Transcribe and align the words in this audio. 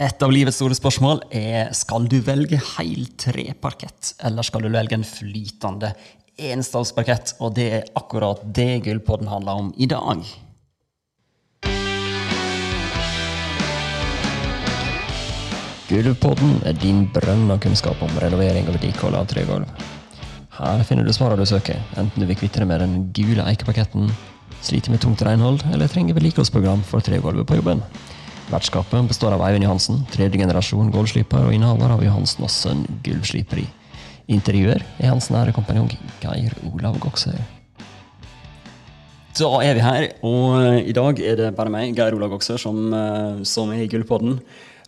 Et 0.00 0.22
av 0.24 0.30
livets 0.32 0.56
store 0.56 0.72
spørsmål 0.72 1.18
er 1.36 1.74
skal 1.76 2.06
du 2.08 2.14
velge 2.24 2.56
heil 2.70 3.02
treparkett, 3.20 4.14
eller 4.24 4.46
skal 4.48 4.62
du 4.64 4.70
velge 4.72 4.96
en 4.96 5.02
flytende 5.04 5.90
enstavsparkett? 6.40 7.34
Og 7.44 7.52
det 7.58 7.66
er 7.76 7.90
akkurat 8.00 8.40
det 8.40 8.78
Gullpodden 8.86 9.28
handler 9.28 9.58
om 9.60 9.66
i 9.76 9.84
dag. 9.90 10.22
Gullpodden 15.90 16.54
er 16.64 16.80
din 16.80 17.02
brønn 17.12 17.52
av 17.52 17.60
kunnskap 17.60 18.00
om 18.00 18.16
renovering 18.24 18.70
og 18.70 18.78
vedlikehold 18.78 19.18
av 19.20 19.28
tregulv. 19.28 19.68
Her 20.56 20.80
finner 20.88 21.04
du 21.04 21.12
svarene 21.12 21.44
du 21.44 21.50
søker, 21.50 21.76
enten 22.00 22.24
du 22.24 22.24
vil 22.24 22.40
kvitte 22.40 22.62
deg 22.62 22.70
med 22.72 22.80
den 22.80 22.96
gule 23.12 23.44
eikeparketten, 23.52 24.08
sliter 24.64 24.96
med 24.96 25.04
tungt 25.04 25.20
renhold 25.28 25.60
eller 25.74 25.92
trenger 25.92 26.16
vedlikeholdsprogram 26.16 26.86
for 26.88 27.04
tregulvet 27.04 27.44
på 27.52 27.60
jobben. 27.60 27.84
Vertskapet 28.50 29.06
består 29.06 29.36
av 29.36 29.44
Eivind 29.46 29.62
Johansen, 29.62 30.00
tredje 30.10 30.40
generasjon 30.40 30.88
gulvsliper 30.90 31.44
og 31.46 31.54
innehaver 31.54 31.92
av 31.94 32.00
Johansen 32.02 32.42
og 32.42 32.50
Sønn 32.50 32.80
gulvsliperi. 33.06 33.62
Intervjuer 34.30 34.82
er 34.98 35.12
hans 35.12 35.28
nære 35.30 35.54
kompanjong 35.54 35.92
Geir 36.18 36.56
Olav 36.66 36.98
Goksøy. 36.98 37.38
Da 39.38 39.50
er 39.62 39.78
vi 39.78 39.84
her, 39.84 40.08
og 40.26 40.82
i 40.82 40.96
dag 40.96 41.22
er 41.22 41.38
det 41.38 41.52
bare 41.54 41.70
meg, 41.70 41.94
Geir 41.94 42.18
Olav 42.18 42.34
Goksøy, 42.34 42.58
som, 42.58 42.82
eh, 42.90 43.44
som 43.46 43.70
er 43.70 43.84
i 43.84 43.88
Gullpodden. 43.92 44.40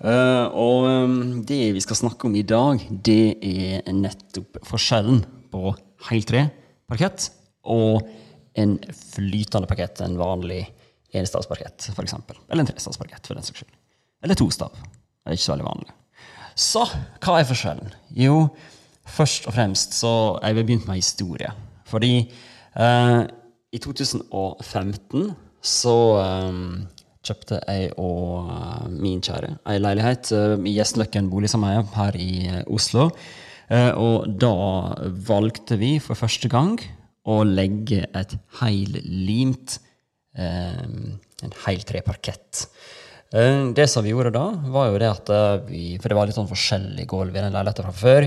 Uh, 0.03 0.51
og 0.59 0.89
um, 0.91 1.19
det 1.47 1.77
vi 1.77 1.81
skal 1.85 2.01
snakke 2.01 2.27
om 2.27 2.35
i 2.35 2.43
dag, 2.43 2.83
det 2.91 3.39
er 3.39 3.95
nettopp 3.95 4.59
forskjellen 4.67 5.23
på 5.55 5.71
heltre 6.09 6.49
parkett 6.91 7.29
og 7.63 8.03
en 8.59 8.75
flytende 8.91 9.71
parkett, 9.71 10.03
en 10.03 10.19
vanlig 10.19 10.65
enstavsparkett, 11.19 11.91
f.eks. 11.93 12.15
Eller 12.49 12.63
en 12.63 12.71
trestavsparkett, 12.71 13.27
for 13.27 13.39
den 13.39 13.47
saks 13.47 13.63
skyld. 13.63 13.75
Eller 14.23 14.39
tostav. 14.39 14.73
Det 14.77 15.33
er 15.33 15.39
ikke 15.39 15.47
så 15.47 15.55
veldig 15.55 15.69
vanlig. 15.69 15.93
Så 16.59 16.85
hva 17.23 17.39
er 17.39 17.49
forskjellen? 17.49 17.93
Jo, 18.17 18.47
først 19.09 19.47
og 19.49 19.57
fremst 19.57 19.97
så 19.97 20.13
jeg 20.43 20.59
vil 20.59 20.67
begynne 20.69 20.89
med 20.89 21.01
historie. 21.01 21.53
Fordi 21.89 22.15
eh, 22.23 23.21
i 23.73 23.81
2015 23.81 25.31
så 25.63 25.97
eh, 26.21 26.61
kjøpte 27.23 27.61
jeg 27.63 27.93
og 28.03 28.51
uh, 28.51 28.87
min 28.91 29.21
kjære 29.23 29.53
ei 29.71 29.79
leilighet 29.79 30.33
eh, 30.35 30.57
i 30.67 30.73
Gjestløkken 30.75 31.29
boligsameie 31.31 31.85
her 31.95 32.19
i 32.19 32.33
uh, 32.51 32.63
Oslo. 32.67 33.11
og 33.73 34.27
da 34.43 34.57
valgte 35.29 35.79
vi 35.81 35.95
for 36.03 36.19
første 36.19 36.49
gang 36.51 36.75
å 37.25 37.39
legge 37.47 38.03
et 38.19 38.35
heillimt 38.59 39.79
en 40.39 41.19
hel 41.43 41.55
heiltreparkett. 41.67 42.67
Det 43.33 43.87
som 43.89 44.05
vi 44.05 44.13
gjorde 44.13 44.35
da, 44.35 44.45
var 44.73 44.91
jo 44.91 44.99
det 45.01 45.09
at 45.09 45.31
vi 45.65 45.95
For 45.97 46.13
det 46.13 46.17
var 46.19 46.29
litt 46.29 46.37
sånn 46.37 46.51
forskjellig 46.51 47.07
gulv 47.09 47.33
i 47.33 47.41
den 47.41 47.55
leiligheten 47.55 47.87
fra 47.89 47.95
før. 47.97 48.27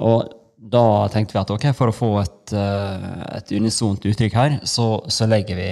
og 0.00 0.38
da 0.62 1.08
tenkte 1.12 1.34
vi 1.34 1.40
at 1.42 1.50
ok, 1.50 1.66
for 1.76 1.90
å 1.90 1.96
få 1.96 2.10
et, 2.22 2.52
et 2.54 3.52
unisont 3.58 4.04
uttrykk 4.08 4.36
her, 4.38 4.54
så, 4.68 5.02
så 5.10 5.26
legger 5.28 5.58
vi 5.58 5.68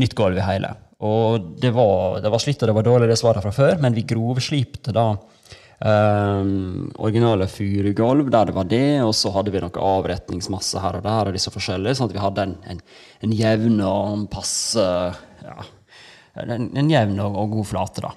nytt 0.00 0.14
gulv 0.16 0.38
i 0.38 0.46
hele. 0.46 0.70
Og 1.00 1.56
det 1.60 1.72
var, 1.74 2.20
det 2.20 2.30
var 2.32 2.42
slitt 2.42 2.60
og 2.62 2.70
det 2.70 2.76
var 2.76 2.86
dårlig, 2.86 3.08
det 3.10 3.18
svaret 3.20 3.44
fra 3.44 3.52
før, 3.54 3.78
men 3.82 3.96
vi 3.96 4.06
grovslipte 4.08 4.94
da 4.94 5.14
um, 5.80 6.90
originale 7.00 7.48
furugulv 7.50 8.30
der 8.32 8.50
det 8.50 8.56
var 8.56 8.68
det, 8.70 9.00
og 9.04 9.14
så 9.16 9.32
hadde 9.34 9.52
vi 9.54 9.62
noe 9.64 9.84
avretningsmasse 9.90 10.82
her 10.82 11.00
og 11.00 11.04
der, 11.06 11.30
og 11.30 11.36
disse 11.36 11.52
forskjellige, 11.54 11.98
sånn 11.98 12.10
at 12.10 12.16
vi 12.16 12.24
hadde 12.24 12.46
en, 12.48 12.56
en, 12.74 12.82
en 13.26 13.36
jevn 13.36 13.80
og 13.86 14.26
passe 14.32 14.84
ja, 14.84 15.56
en, 16.44 16.70
en 16.76 16.92
jevn 16.92 17.18
og, 17.18 17.36
og, 17.36 17.56
god 17.56 17.70
flate, 17.72 18.06
da. 18.06 18.14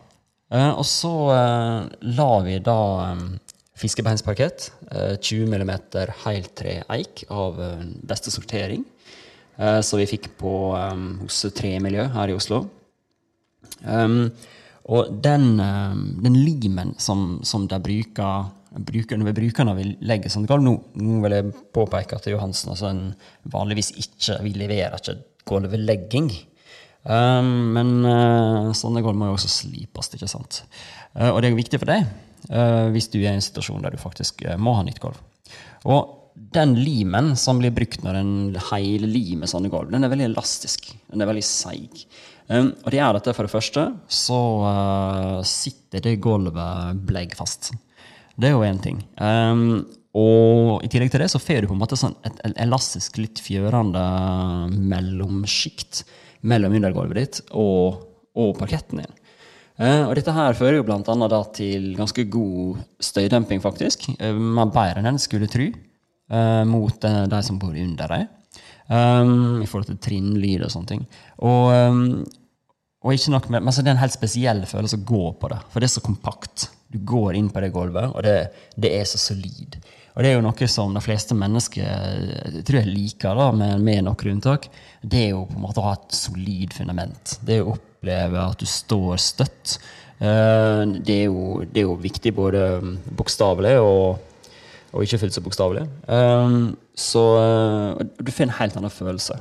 Uh, 0.53 0.71
og 0.77 0.85
så 0.85 1.13
uh, 1.33 2.07
la 2.13 2.31
vi 2.45 2.59
da 2.61 2.79
um, 3.13 3.27
fiskebeinsparkett, 3.79 4.69
uh, 4.91 5.13
20 5.17 5.49
mm 5.49 5.73
heltre 6.23 6.81
eik 6.93 7.25
av 7.33 7.57
beste 8.05 8.31
sortering. 8.33 8.85
uh, 9.59 9.81
som 9.81 10.01
vi 10.01 10.09
fikk 10.09 10.31
på 10.39 10.53
um, 10.77 11.07
hos 11.23 11.43
Tremiljø 11.55 12.07
her 12.15 12.31
i 12.31 12.37
Oslo. 12.37 12.63
Um, 13.83 14.31
og 14.91 15.13
den, 15.23 15.59
um, 15.59 16.03
den, 16.23 16.35
limen 16.43 16.93
som, 16.99 17.39
som 17.47 17.67
de 17.71 17.79
bruker, 17.79 18.49
bruker 18.83 19.19
når 19.19 19.29
vi 19.29 19.35
bruker 19.37 19.67
når 19.67 19.77
vi 19.77 19.85
legger 20.03 20.33
sånt 20.33 20.49
gulv 20.49 20.65
nå, 20.65 20.73
nå, 20.99 21.19
vil 21.23 21.35
jeg 21.37 21.53
påpeke 21.75 22.17
at 22.17 22.27
Johansen 22.27 22.73
altså 22.73 22.89
en, 22.89 23.03
vanligvis 23.53 23.93
ikke 24.01 24.41
vi 24.43 24.55
leverer 24.57 24.99
ikke 24.99 25.21
gulvlegging. 25.47 26.31
Um, 27.03 27.75
men 27.75 27.95
uh, 28.07 28.71
sånne 28.75 29.03
gulv 29.03 29.19
må 29.19 29.27
jo 29.31 29.37
også 29.37 29.51
slipes. 29.51 30.11
ikke 30.15 30.31
sant? 30.31 30.63
Uh, 31.15 31.31
og 31.31 31.41
det 31.43 31.51
er 31.51 31.57
viktig 31.59 31.79
for 31.81 31.91
deg 31.91 32.05
uh, 32.51 32.91
hvis 32.95 33.09
du 33.11 33.21
er 33.21 33.31
i 33.31 33.37
en 33.37 33.43
situasjon 33.43 33.83
der 33.83 33.95
du 33.95 34.01
faktisk 34.01 34.43
må 34.59 34.75
ha 34.79 34.83
nytt 34.87 35.01
gulv. 35.03 35.19
Og 35.87 36.19
den 36.33 36.75
limen 36.79 37.33
som 37.37 37.59
blir 37.61 37.73
brukt 37.75 38.03
når 38.03 38.19
en 38.19 38.35
heillimer 38.71 39.49
sånne 39.49 39.71
gulv, 39.71 39.91
den 39.93 40.03
er 40.03 40.11
veldig 40.11 40.31
elastisk. 40.31 40.89
Den 41.11 41.23
er 41.23 41.29
veldig 41.29 41.45
seig. 41.45 42.05
Um, 42.51 42.73
og 42.83 42.91
det 42.91 42.99
gjør 42.99 43.17
dette 43.17 43.33
for 43.37 43.47
det 43.47 43.53
første, 43.53 43.83
så 44.11 44.39
uh, 44.65 45.39
sitter 45.47 46.03
det 46.03 46.19
gulvet 46.23 46.99
bleggfast. 47.07 47.71
Det 48.35 48.49
er 48.49 48.55
jo 48.55 48.65
én 48.67 48.81
ting. 48.83 48.99
Um, 49.21 49.85
og 50.13 50.83
i 50.85 50.89
tillegg 50.91 51.09
til 51.13 51.23
det 51.23 51.31
så 51.33 51.41
får 51.41 51.63
du 51.63 51.71
på 51.71 51.77
en 51.77 51.81
måte 51.81 51.97
sånn 51.97 52.13
et, 52.27 52.41
elastisk, 52.61 53.17
litt 53.21 53.41
fjørende 53.41 54.03
mellomsjikt 54.73 56.03
mellom 56.45 56.75
undergulvet 56.77 57.17
ditt 57.17 57.39
og, 57.49 58.03
og 58.37 58.53
parketten 58.59 59.01
din. 59.01 59.19
Uh, 59.81 60.05
og 60.05 60.13
dette 60.19 60.35
her 60.35 60.53
fører 60.57 60.77
jo 60.77 60.85
blant 60.85 61.09
annet 61.09 61.33
til 61.57 61.93
ganske 61.97 62.27
god 62.29 62.83
støydemping, 63.01 63.63
faktisk. 63.63 64.05
Uh, 64.19 64.37
bedre 64.67 65.01
enn 65.01 65.13
en 65.15 65.21
skulle 65.21 65.49
tro 65.49 65.71
uh, 65.71 66.63
mot 66.69 66.93
de 67.01 67.41
som 67.45 67.57
bor 67.61 67.73
under 67.73 68.17
deg. 68.17 68.29
Um, 68.91 69.61
I 69.63 69.67
forhold 69.69 69.87
til 69.87 69.99
trinnlyd 70.03 70.65
og 70.65 70.71
sånne 70.73 70.89
ting. 70.89 71.03
Og, 71.45 71.71
um, 71.71 72.23
og 73.03 73.15
ikke 73.15 73.31
nok 73.31 73.49
med, 73.53 73.63
men 73.63 73.75
så 73.75 73.83
det 73.83 73.93
er 73.93 73.97
en 73.97 74.03
helt 74.03 74.15
spesiell 74.15 74.63
følelse 74.67 74.99
å 74.99 75.05
gå 75.07 75.25
på 75.39 75.51
det, 75.51 75.59
for 75.71 75.79
det 75.79 75.89
er 75.89 75.95
så 75.95 76.03
kompakt. 76.03 76.67
Du 76.91 76.99
går 77.07 77.39
inn 77.39 77.49
på 77.51 77.63
det 77.63 77.71
gulvet, 77.73 78.11
og 78.11 78.25
det, 78.25 78.37
det 78.79 78.91
er 78.99 79.07
så 79.09 79.19
solid. 79.21 79.79
Og 80.13 80.21
det 80.21 80.29
er 80.29 80.35
jo 80.35 80.43
noe 80.45 80.67
som 80.69 80.93
de 80.93 81.01
fleste 81.01 81.33
mennesker 81.33 81.81
jeg 81.81 82.65
tror 82.67 82.79
jeg 82.79 82.91
liker, 82.91 83.39
da, 83.39 83.47
med, 83.55 83.81
med 83.81 84.03
noen 84.05 84.35
unntak. 84.35 84.67
Det 85.01 85.23
er 85.23 85.31
jo 85.31 85.47
på 85.49 85.57
en 85.57 85.63
måte 85.63 85.81
å 85.81 85.87
ha 85.87 85.95
et 85.97 86.13
solid 86.13 86.75
fundament. 86.75 87.37
Det 87.41 87.57
er 87.57 87.63
å 87.63 87.73
oppleve 87.73 88.43
at 88.43 88.61
du 88.61 88.69
står 88.69 89.23
støtt. 89.23 89.79
Uh, 90.19 90.85
det, 90.99 91.23
er 91.23 91.25
jo, 91.31 91.63
det 91.65 91.81
er 91.81 91.89
jo 91.89 91.97
viktig 92.03 92.35
både 92.37 92.67
bokstavelig 93.17 93.73
og 93.81 94.29
og 94.93 95.05
ikke 95.05 95.23
fullt 95.23 95.33
så 95.33 95.41
bokstavelig. 95.41 95.87
Så 96.97 97.23
uh, 97.39 98.03
du 98.19 98.31
får 98.31 98.47
en 98.47 98.57
helt 98.59 98.77
annen 98.79 98.93
følelse. 98.93 99.39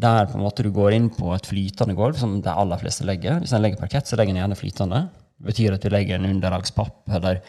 Der 0.00 0.28
på 0.28 0.38
en 0.38 0.44
måte 0.44 0.64
du 0.64 0.70
går 0.72 0.96
inn 0.96 1.08
på 1.12 1.32
et 1.34 1.48
flytende 1.48 1.96
gulv, 1.96 2.16
som 2.20 2.38
de 2.40 2.52
aller 2.52 2.80
fleste 2.80 3.04
legger. 3.08 3.40
Hvis 3.40 3.52
en 3.56 3.64
legger 3.64 3.80
parkett, 3.80 4.08
så 4.08 4.16
legger 4.16 4.34
en 4.34 4.42
gjerne 4.42 4.58
flytende. 4.58 5.00
Det 5.40 5.52
betyr 5.52 5.76
at 5.76 5.84
du 5.84 5.92
legger 5.92 6.20
en 6.20 6.28
underlagspapp 6.28 7.16
eller 7.18 7.40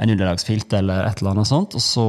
en 0.00 0.12
underlagsfilt 0.14 0.72
eller 0.78 1.04
et 1.06 1.20
eller 1.20 1.34
annet 1.34 1.50
sånt, 1.50 1.74
og 1.76 1.82
så, 1.84 2.04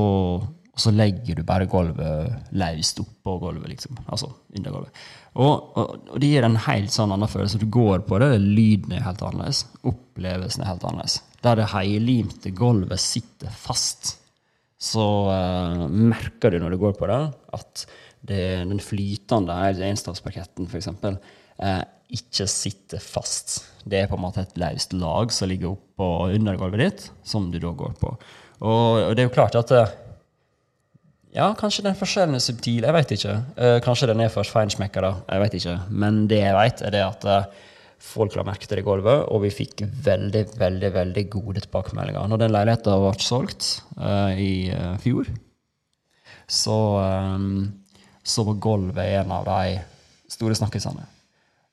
og 0.72 0.80
så 0.80 0.94
legger 0.96 1.38
du 1.38 1.44
bare 1.48 1.68
gulvet 1.70 2.54
løst 2.58 3.02
oppå 3.04 3.36
gulvet, 3.42 3.74
liksom. 3.74 3.98
Altså 4.08 4.32
under 4.56 4.78
gulvet. 4.78 5.04
Og, 5.34 5.52
og, 5.52 5.92
og, 6.12 6.16
det 6.22 6.32
gir 6.32 6.46
en 6.48 6.60
helt 6.68 6.94
sånn 6.94 7.14
annen 7.16 7.32
følelse. 7.32 7.60
Du 7.62 7.68
går 7.72 8.06
på 8.08 8.20
det, 8.24 8.34
lyden 8.42 8.96
er 8.96 9.06
helt 9.06 9.22
annerledes. 9.26 9.66
Opplevelsen 9.88 10.64
er 10.64 10.74
helt 10.74 10.88
annerledes. 10.88 11.22
Der 11.42 11.58
det 11.58 11.70
heilimte 11.74 12.52
gulvet 12.56 13.02
sitter 13.02 13.54
fast 13.54 14.16
så 14.82 15.08
uh, 15.30 15.88
merker 15.90 16.54
du 16.54 16.62
når 16.62 16.74
du 16.74 16.82
går 16.82 16.96
på 16.98 17.10
det, 17.12 17.22
at 17.54 17.84
det, 18.26 18.44
den 18.70 18.82
flytende 18.82 19.56
enstavsparketten 19.88 20.70
f.eks. 20.70 20.90
Uh, 21.06 21.18
eh, 21.62 21.82
ikke 22.18 22.48
sitter 22.50 23.02
fast. 23.02 23.60
Det 23.86 24.02
er 24.02 24.10
på 24.10 24.18
en 24.18 24.24
måte 24.26 24.44
et 24.44 24.58
løst 24.62 24.94
lag 24.98 25.32
som 25.34 25.50
ligger 25.50 25.76
oppå 25.76 26.08
undergulvet 26.34 26.82
ditt, 26.82 27.04
som 27.24 27.50
du 27.54 27.60
da 27.62 27.74
går 27.78 27.94
på. 28.02 28.16
Og, 28.62 28.88
og 29.06 29.14
det 29.16 29.24
er 29.24 29.30
jo 29.30 29.36
klart 29.38 29.58
at 29.58 29.74
uh, 29.78 29.94
ja, 31.32 31.52
kanskje 31.58 31.86
den 31.86 31.98
forskjellen 31.98 32.36
er 32.36 32.44
subtil. 32.44 32.82
Jeg 32.84 32.98
vet 32.98 33.14
ikke. 33.16 33.36
Uh, 33.56 33.78
kanskje 33.86 34.10
den 34.12 34.26
er 34.26 34.34
for 34.34 34.50
feinschmekka, 34.50 35.06
da. 35.06 35.14
Jeg 35.30 35.46
veit 35.46 35.60
ikke. 35.62 35.78
Men 35.94 36.24
det 36.32 36.42
jeg 36.42 36.58
vet, 36.58 36.82
er 36.88 36.98
det 36.98 37.06
at 37.06 37.30
uh, 37.30 37.70
Folk 38.02 38.34
la 38.36 38.44
merke 38.48 38.66
til 38.66 38.80
det 38.80 38.86
gulvet, 38.86 39.28
og 39.30 39.44
vi 39.44 39.52
fikk 39.54 39.84
veldig 40.06 40.42
veldig, 40.58 40.90
veldig 40.96 41.24
gode 41.32 41.62
tilbakemeldinger. 41.62 42.28
Når 42.28 42.42
den 42.42 42.54
leiligheten 42.56 43.04
ble 43.04 43.14
solgt 43.22 43.68
uh, 44.00 44.34
i 44.34 44.72
uh, 44.74 44.98
fjor, 45.04 45.30
så, 46.50 46.78
um, 47.38 47.70
så 48.24 48.46
var 48.48 48.60
gulvet 48.64 49.16
en 49.22 49.34
av 49.38 49.46
de 49.48 49.78
store 50.34 50.58
snakkisene. 50.58 51.06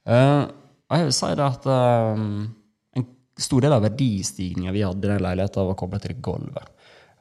Uh, 0.08 0.44
og 0.88 1.00
jeg 1.00 1.08
vil 1.08 1.16
si 1.16 1.30
det 1.36 1.46
at 1.46 1.68
um, 1.68 2.26
en 2.96 3.06
stor 3.38 3.64
del 3.64 3.76
av 3.76 3.84
verdistigninga 3.84 4.74
vi 4.76 4.84
hadde 4.86 5.08
i 5.08 5.12
den 5.14 5.24
leiligheten, 5.24 5.68
var 5.68 5.80
kobla 5.80 6.00
til 6.02 6.20
gulvet. 6.24 6.74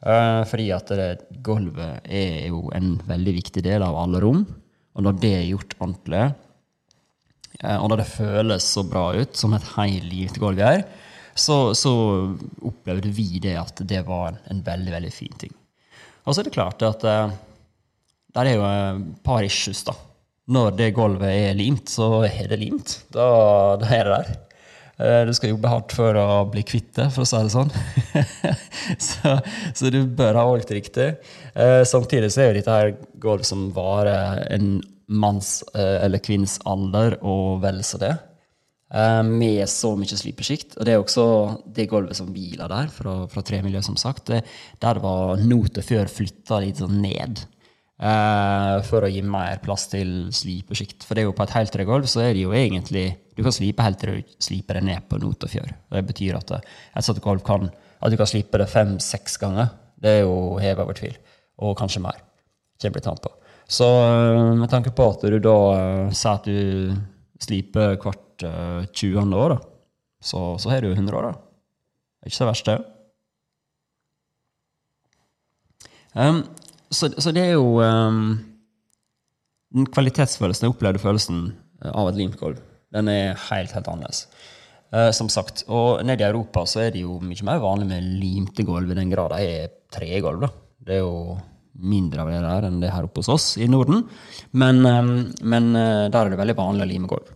Uh, 0.04 0.44
fordi 0.46 0.68
at 0.76 0.92
det, 0.94 1.10
gulvet 1.44 2.06
er 2.06 2.52
jo 2.52 2.68
en 2.76 2.96
veldig 3.08 3.34
viktig 3.40 3.64
del 3.66 3.88
av 3.88 3.98
alle 4.04 4.22
rom. 4.24 4.44
Og 4.98 5.06
når 5.06 5.18
det 5.24 5.34
er 5.40 5.50
gjort 5.50 5.76
ordentlig, 5.80 6.28
og 7.58 7.90
da 7.90 7.96
det 7.98 8.10
føles 8.12 8.66
så 8.70 8.84
bra 8.86 9.10
ut, 9.18 9.34
som 9.38 9.56
et 9.58 9.70
heilgitt 9.76 10.38
gulv 10.42 10.62
her, 10.62 10.84
så, 11.38 11.76
så, 11.76 11.94
opplevde 12.66 13.12
vi 13.14 13.40
det 13.42 13.56
at 13.60 13.82
det 13.88 14.02
var 14.08 14.40
en, 14.50 14.64
veldig, 14.66 14.94
veldig 14.94 15.14
fin 15.14 15.38
ting. 15.40 15.54
Og 16.26 16.34
så 16.34 16.42
er 16.42 16.50
det 16.50 16.56
klart 16.58 16.84
at 16.86 17.06
uh, 17.08 17.30
der 18.36 18.50
er 18.50 18.58
jo 18.58 18.66
et 18.68 19.24
par 19.26 19.46
issues, 19.46 19.84
da. 19.88 19.96
Når 20.48 20.76
det 20.80 20.94
gulvet 20.96 21.30
er 21.30 21.58
limt, 21.60 21.92
så 21.92 22.24
er 22.28 22.50
det 22.52 22.60
limt. 22.62 23.00
Da, 23.14 23.28
da 23.80 23.90
er 23.94 24.08
det 24.08 24.18
der. 24.18 24.36
Uh, 24.98 25.22
du 25.30 25.34
skal 25.38 25.54
jobbe 25.54 25.72
hardt 25.72 25.94
for 25.94 26.18
å 26.18 26.28
bli 26.52 26.66
kvitt 26.68 26.92
det, 26.98 27.10
for 27.14 27.24
å 27.24 27.30
si 27.30 27.42
det 27.46 27.54
sånn. 27.54 27.74
så, 29.08 29.38
så, 29.78 29.94
du 29.94 30.02
bør 30.18 30.42
ha 30.42 30.46
valgt 30.50 30.74
riktig. 30.74 31.14
Samtidig 31.90 32.32
så 32.34 32.44
er 32.44 32.52
jo 32.52 32.60
dette 32.60 32.78
her 32.80 32.96
gulv 33.22 33.46
som 33.48 33.70
varer 33.76 34.42
en 34.58 34.78
manns 35.08 35.62
eller 35.74 36.20
kvinns 36.20 36.58
alder 36.68 37.16
og 37.24 37.62
vel 37.64 37.80
så 37.86 38.00
det. 38.02 38.16
Eh, 38.94 39.24
med 39.24 39.68
så 39.70 39.92
mye 40.00 40.18
slipesjikt. 40.20 40.78
Og 40.78 40.88
det 40.88 40.94
er 40.94 41.02
også 41.02 41.26
det 41.76 41.90
gulvet 41.92 42.18
som 42.20 42.32
hviler 42.32 42.72
der, 42.72 42.90
fra, 42.94 43.20
fra 43.32 43.44
tremiljøet, 43.46 43.86
som 43.88 44.00
sagt. 44.00 44.30
Det, 44.32 44.44
der 44.84 45.02
var 45.04 45.44
notet 45.44 45.86
før 45.88 46.08
flytta 46.12 46.62
litt 46.64 46.82
sånn 46.84 47.00
ned. 47.04 47.44
Uh, 47.98 48.78
for 48.86 49.02
å 49.02 49.10
gi 49.10 49.24
mer 49.26 49.58
plass 49.64 49.88
til 49.90 50.28
slipesjikt. 50.36 51.02
For 51.02 51.18
det 51.18 51.24
er 51.24 51.32
jo 51.32 51.34
på 51.34 51.48
et 51.48 51.56
heltregulv 51.56 52.06
så 52.06 52.22
er 52.28 52.36
det 52.38 52.44
jo 52.44 52.52
egentlig 52.54 53.08
Du 53.34 53.40
kan 53.42 53.56
slipe 53.56 53.82
helt 53.82 53.98
til 53.98 54.20
du 54.20 54.36
sliper 54.38 54.78
det 54.78 54.84
ned 54.86 55.08
på 55.10 55.18
not 55.22 55.48
og 55.48 55.50
fjør. 55.50 55.74
Det 55.96 56.04
betyr 56.06 56.38
at 56.38 56.54
eh, 56.54 56.70
et 56.94 57.06
sånt 57.06 57.24
gulv 57.26 57.42
kan 57.46 57.72
at 57.72 58.14
du 58.14 58.18
kan 58.20 58.30
slipe 58.30 58.62
det 58.62 58.70
fem-seks 58.70 59.40
ganger. 59.42 59.72
Det 59.98 60.12
er 60.12 60.24
jo 60.28 60.60
hevet 60.62 60.84
over 60.84 60.98
tvil. 60.98 61.18
Og 61.66 61.74
kanskje 61.80 62.04
mer. 62.06 62.22
Kommer 62.78 63.02
litt 63.02 63.10
an 63.10 63.22
på. 63.24 63.34
Så 63.68 63.88
med 64.56 64.70
tanke 64.72 64.94
på 64.96 65.10
at 65.12 65.26
du 65.28 65.40
da 65.44 65.56
uh, 65.76 66.14
sier 66.16 66.38
at 66.38 66.46
du 66.48 66.96
sliper 67.44 67.98
hvert 68.00 68.46
uh, 68.48 68.86
20. 68.96 69.34
år, 69.36 69.58
da, 69.58 69.58
så, 70.24 70.44
så 70.62 70.72
har 70.72 70.86
du 70.86 70.94
100 70.94 71.18
år. 71.20 71.28
da. 71.28 71.34
Det 72.18 72.26
er 72.26 72.32
ikke 72.32 72.40
så 72.40 72.48
verst, 72.48 72.70
det. 72.70 72.78
Um, 76.18 76.42
så, 76.90 77.12
så, 77.20 77.34
det 77.36 77.44
er 77.44 77.58
jo 77.60 77.78
um, 77.84 78.40
Den 79.76 79.90
kvalitetsfølelsen, 79.92 80.66
den 80.66 80.74
opplevde 80.74 81.02
følelsen 81.04 81.42
eh, 81.84 81.92
av 81.92 82.08
et 82.10 82.16
limgulv, 82.18 82.62
den 82.96 83.10
er 83.12 83.36
helt, 83.50 83.74
helt 83.76 83.90
annerledes. 83.92 84.24
Uh, 84.96 85.12
som 85.12 85.28
sagt, 85.30 85.66
og 85.68 86.00
nede 86.08 86.24
i 86.24 86.30
Europa 86.30 86.64
så 86.66 86.86
er 86.86 86.96
det 86.96 87.04
jo 87.04 87.20
mye 87.20 87.46
mer 87.46 87.60
vanlig 87.62 87.90
med 87.90 88.08
limte 88.24 88.64
gulv 88.66 88.94
i 88.94 88.98
den 88.98 89.12
grad 89.12 89.36
de 89.36 89.52
er 89.60 89.76
tregulv. 89.94 90.48
Det 90.80 90.96
er 90.96 91.04
jo 91.04 91.36
mindre 91.78 92.24
av 92.24 92.32
det 92.32 92.42
der 92.44 92.68
enn 92.68 92.80
det 92.82 92.92
her 92.94 93.08
oppe 93.08 93.22
hos 93.22 93.32
oss 93.32 93.48
i 93.62 93.68
Norden. 93.70 94.06
Men, 94.52 94.84
um, 94.86 95.12
men 95.42 95.72
uh, 95.76 96.08
der 96.10 96.20
er 96.24 96.34
det 96.34 96.40
veldig 96.42 96.58
vanlig 96.58 96.86
å 96.86 96.92
lime 96.92 97.10
gulv. 97.12 97.34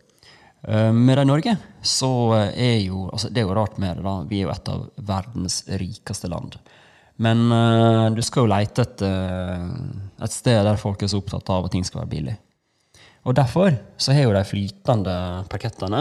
Eh, 0.61 0.91
med 0.93 1.17
det 1.17 1.23
i 1.25 1.29
Norge 1.29 1.55
så 1.81 2.09
er 2.53 2.83
jo 2.83 3.07
altså 3.07 3.31
Det 3.33 3.41
er 3.41 3.47
jo 3.47 3.55
rart 3.57 3.79
med 3.81 3.97
det, 3.97 4.03
da. 4.05 4.13
Vi 4.29 4.37
er 4.37 4.45
jo 4.45 4.53
et 4.53 4.69
av 4.69 4.83
verdens 5.09 5.63
rikeste 5.81 6.29
land. 6.29 6.59
Men 7.21 7.43
uh, 7.49 8.07
du 8.13 8.21
skal 8.25 8.45
jo 8.45 8.51
leite 8.53 8.85
etter 8.85 9.65
et 10.21 10.33
sted 10.33 10.61
der 10.65 10.79
folk 10.81 11.01
er 11.01 11.11
så 11.11 11.21
opptatt 11.21 11.49
av 11.53 11.67
at 11.67 11.73
ting 11.73 11.85
skal 11.85 12.03
være 12.03 12.13
billig. 12.13 12.37
Og 13.29 13.37
derfor 13.37 13.75
så 14.01 14.15
har 14.17 14.25
jo 14.25 14.33
de 14.33 14.41
flytende 14.49 15.15
parkettene 15.49 15.99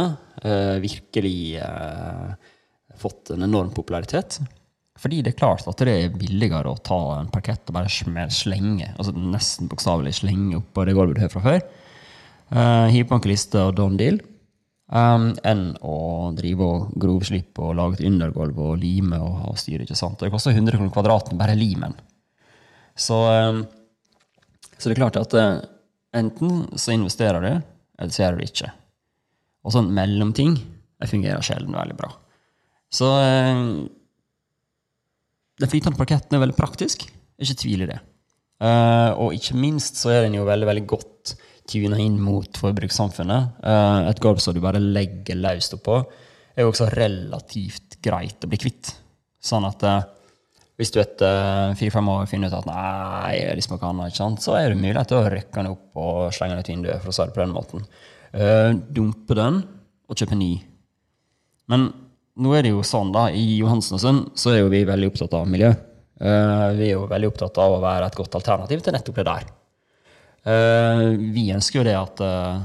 virkelig 0.80 1.60
fått 2.96 3.34
en 3.34 3.44
enorm 3.44 3.68
popularitet. 3.76 4.38
Fordi 5.00 5.22
det 5.24 5.32
er 5.32 5.40
klart 5.40 5.68
at 5.68 5.80
det 5.80 5.92
er 5.94 6.16
billigere 6.16 6.68
å 6.68 6.80
ta 6.84 6.98
en 7.16 7.30
parkett 7.32 7.70
og 7.70 7.76
bare 7.78 7.92
slenge, 8.32 8.90
altså 8.98 9.14
nesten 9.16 9.70
bokstavelig 9.70 10.18
slenge 10.18 10.58
oppå 10.58 10.84
det 10.84 10.96
gulvet 10.96 11.16
du 11.16 11.22
har 11.24 11.32
fra 11.32 11.44
før. 11.44 11.62
Uh, 12.50 12.90
på 13.06 13.16
en 13.16 13.22
kliste 13.22 13.62
og 13.62 13.76
don 13.78 13.96
deal 13.96 14.18
um, 14.90 15.30
enn 15.46 15.64
å 15.86 15.96
drive 16.36 16.66
og 16.66 16.94
grovslippe 17.00 17.62
og 17.62 17.76
lage 17.78 18.00
et 18.00 18.08
undergulv 18.08 18.58
og 18.58 18.80
lime 18.82 19.20
og 19.22 19.50
og 19.50 19.60
styre. 19.60 19.86
ikke 19.86 19.98
sant? 19.98 20.18
Det 20.20 20.32
koster 20.32 20.54
100 20.54 20.76
kroner 20.76 20.94
kvadraten 20.94 21.38
bare 21.40 21.58
limen. 21.58 21.94
Så, 22.98 23.16
um, 23.16 23.62
så, 24.76 24.88
det 24.88 24.96
er 24.96 25.00
klart 25.00 25.20
at 25.20 25.36
uh, 25.38 25.62
enten 26.16 26.66
så 26.76 26.92
investerer 26.96 27.46
du, 27.46 27.70
eller 28.00 28.12
så 28.12 28.26
gjør 28.26 28.38
du 28.38 28.44
ikke. 28.44 28.72
Og 29.64 29.74
sånn 29.76 29.92
mellomting 29.94 30.58
det 31.00 31.08
fungerer 31.08 31.44
sjelden 31.44 31.78
veldig 31.78 31.96
bra. 31.96 32.12
Så 32.92 33.08
uh, 33.08 33.86
den 35.60 35.70
flytende 35.70 35.98
parketten 35.98 36.36
er 36.36 36.42
veldig 36.44 36.56
praktisk. 36.58 37.04
Ikke 37.40 37.58
tvil 37.62 37.84
i 37.84 37.90
det. 37.90 38.00
Uh, 38.60 39.16
og 39.16 39.36
ikke 39.36 39.56
minst 39.56 39.96
så 40.00 40.12
er 40.12 40.26
den 40.26 40.36
jo 40.36 40.44
veldig, 40.48 40.68
veldig 40.68 40.86
godt 40.88 41.34
tuna 41.70 42.00
inn 42.02 42.18
mot 42.20 42.60
forbrukssamfunnet. 42.60 43.60
Uh, 43.64 44.08
et 44.10 44.20
gulv 44.20 44.40
som 44.42 44.56
du 44.56 44.60
bare 44.64 44.82
legger 44.82 45.38
løst 45.40 45.76
oppå, 45.76 46.00
er 46.56 46.66
jo 46.66 46.72
også 46.72 46.90
relativt 46.92 48.00
greit 48.04 48.44
å 48.44 48.50
bli 48.50 48.60
kvitt. 48.60 48.92
Sånn 49.40 49.64
at 49.68 49.84
uh, 49.88 50.02
hvis 50.80 50.92
du 50.92 51.00
etter 51.00 51.72
fire-fem 51.76 52.08
år 52.12 52.28
finner 52.28 52.52
ut 52.52 52.58
at 52.60 52.68
nei, 52.68 53.38
jeg 53.38 53.56
liksom 53.58 53.76
ikke 53.76 53.92
annet, 53.92 54.12
ikke 54.12 54.22
sant? 54.22 54.44
så 54.44 54.56
er 54.56 54.72
det 54.72 54.80
mulighet 54.80 55.12
til 55.12 55.20
å 55.20 55.32
rykke 55.32 55.56
den 55.58 55.72
opp 55.74 56.00
og 56.00 56.20
slenge 56.36 56.56
den 56.56 56.64
ut 56.64 56.72
vinduet. 56.72 57.02
for 57.02 57.12
å 57.12 57.16
si 57.16 57.26
det 57.28 57.36
på 57.36 57.42
den 57.42 57.52
måten. 57.56 57.84
Dumpe 58.96 59.36
den 59.36 59.58
og 60.08 60.16
kjøpe 60.16 60.38
ny. 60.40 60.54
Men 61.68 61.90
nå 62.38 62.52
er 62.54 62.66
det 62.66 62.74
jo 62.74 62.82
sånn 62.86 63.10
da, 63.14 63.28
i 63.34 63.58
Johansen 63.58 63.96
og 63.98 64.02
Sønn 64.02 64.20
så 64.38 64.52
er 64.54 64.62
jo 64.62 64.72
vi 64.72 64.84
veldig 64.88 65.10
opptatt 65.10 65.34
av 65.36 65.48
miljø. 65.50 65.72
Uh, 66.20 66.70
vi 66.76 66.90
er 66.90 66.94
jo 66.94 67.08
veldig 67.10 67.30
opptatt 67.30 67.58
av 67.62 67.74
å 67.74 67.80
være 67.82 68.10
et 68.10 68.18
godt 68.18 68.36
alternativ 68.38 68.84
til 68.84 68.94
nettopp 68.94 69.18
det 69.20 69.26
der. 69.28 69.48
Uh, 70.46 71.06
vi 71.34 71.50
ønsker 71.52 71.80
jo 71.80 71.86
det 71.88 71.96
at 71.96 72.22
uh, 72.24 72.62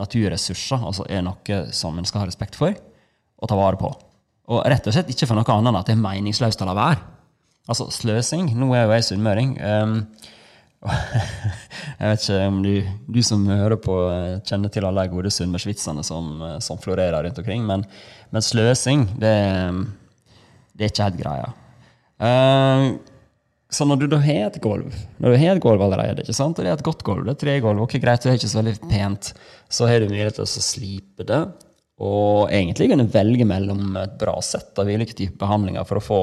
naturressurser 0.00 0.84
altså 0.90 1.06
er 1.08 1.22
noe 1.24 1.60
som 1.76 1.96
en 1.98 2.08
skal 2.08 2.24
ha 2.24 2.28
respekt 2.28 2.58
for 2.58 2.74
og 2.74 3.50
ta 3.50 3.58
vare 3.58 3.80
på. 3.80 3.90
Og 4.52 4.62
rett 4.68 4.86
og 4.88 4.96
slett 4.96 5.10
ikke 5.12 5.28
for 5.28 5.38
noe 5.38 5.48
annet 5.54 5.70
enn 5.70 5.80
at 5.80 5.88
det 5.88 5.96
er 5.96 6.04
meningsløst 6.04 6.62
å 6.64 6.68
la 6.68 6.76
være. 6.76 7.02
Altså 7.64 7.86
sløsing 7.92 8.50
Nå 8.58 8.68
er 8.76 8.84
jo 8.84 8.92
jeg 8.92 9.06
sunnmøring. 9.08 9.54
Um, 9.60 9.94
jeg 11.98 12.10
vet 12.10 12.24
ikke 12.24 12.40
om 12.44 12.60
du, 12.64 12.72
du, 13.08 13.20
som 13.24 13.44
hører 13.48 13.78
på, 13.80 13.96
eh, 14.12 14.36
kjenner 14.44 14.72
til 14.72 14.84
alle 14.84 15.06
de 15.06 15.14
gode 15.14 15.32
sunnmørsvitsene 15.32 16.04
som, 16.04 16.30
som, 16.64 16.80
florerer 16.82 17.24
rundt 17.24 17.40
omkring, 17.40 17.64
men, 17.68 17.86
men 18.34 18.44
sløsing, 18.44 19.06
det, 19.20 19.34
det, 20.74 20.84
er 20.84 20.92
ikke 20.92 21.08
helt 21.08 21.20
greia. 21.22 21.50
Uh, 22.20 22.94
så 23.74 23.86
når 23.88 24.04
du 24.04 24.06
da 24.12 24.20
har 24.22 24.44
et 24.46 24.60
gulv 24.62 24.92
når 25.18 25.32
du 25.32 25.38
har 25.40 25.56
et 25.56 25.62
gulv 25.64 25.82
allerede, 25.82 26.22
ikke 26.22 26.36
sant? 26.36 26.58
og 26.58 26.66
det 26.66 26.70
er 26.70 26.78
et 26.78 26.86
godt 26.86 27.02
gulv, 27.06 27.24
det 27.26 27.34
er 27.34 27.40
tregulv, 27.42 27.82
ok, 27.86 27.96
greit, 28.02 28.22
det 28.22 28.34
er 28.34 28.38
ikke 28.38 28.52
så 28.52 28.60
veldig 28.60 28.76
pent, 28.90 29.32
så 29.72 29.88
har 29.90 30.02
du 30.02 30.12
mulighet 30.12 30.38
til 30.38 30.46
å 30.46 30.66
slipe 30.68 31.26
det. 31.26 31.42
Og 32.04 32.50
egentlig 32.50 32.88
kan 32.90 33.00
du 33.00 33.10
velge 33.10 33.46
mellom 33.46 33.96
et 34.00 34.16
bra 34.18 34.34
sett 34.42 34.78
av 34.82 34.88
ulike 34.90 35.14
typer 35.14 35.38
behandlinger 35.44 35.86
for 35.86 36.00
å 36.00 36.04
få, 36.04 36.22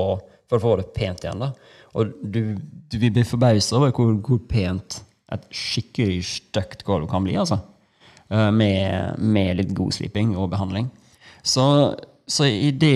for 0.51 0.59
å 0.59 0.63
få 0.63 0.73
det 0.81 0.89
pent 0.95 1.23
igjen. 1.23 1.43
da. 1.43 1.53
Og 1.97 2.13
du, 2.23 2.55
du 2.91 2.97
vil 3.01 3.25
forbausa 3.27 3.77
over 3.77 3.91
hvor, 3.95 4.13
hvor, 4.23 4.39
pent 4.49 5.01
et 5.31 5.43
skikkelig 5.55 6.21
stygt 6.27 6.85
gulv 6.87 7.09
kan 7.11 7.23
bli. 7.25 7.35
altså. 7.39 7.59
Eh, 8.29 8.49
med, 8.55 9.19
med, 9.19 9.57
litt 9.59 9.75
god 9.75 9.95
sliping 9.95 10.35
og 10.37 10.51
behandling. 10.53 10.89
Så, 11.43 11.65
så 12.27 12.47
i, 12.47 12.71
det, 12.71 12.95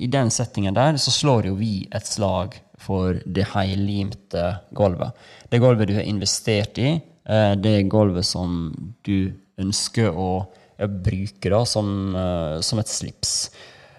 i 0.00 0.08
den 0.10 0.30
settingen 0.34 0.74
der 0.74 0.98
så 1.02 1.12
slår 1.14 1.50
jo 1.50 1.56
vi 1.58 1.82
et 1.92 2.08
slag 2.08 2.56
for 2.82 3.18
det 3.26 3.46
heillimte 3.52 4.46
gulvet. 4.74 5.14
Det 5.50 5.60
gulvet 5.62 5.90
du 5.90 5.94
har 5.98 6.08
investert 6.08 6.78
i, 6.82 6.96
eh, 6.98 7.54
det 7.60 7.88
gulvet 7.92 8.26
som 8.26 8.72
du 9.06 9.32
ønsker 9.60 10.10
å 10.10 10.46
bruke 10.82 11.50
da, 11.52 11.62
som, 11.68 12.14
eh, 12.16 12.60
som, 12.60 12.78
et 12.78 12.90
slips. 12.90 13.50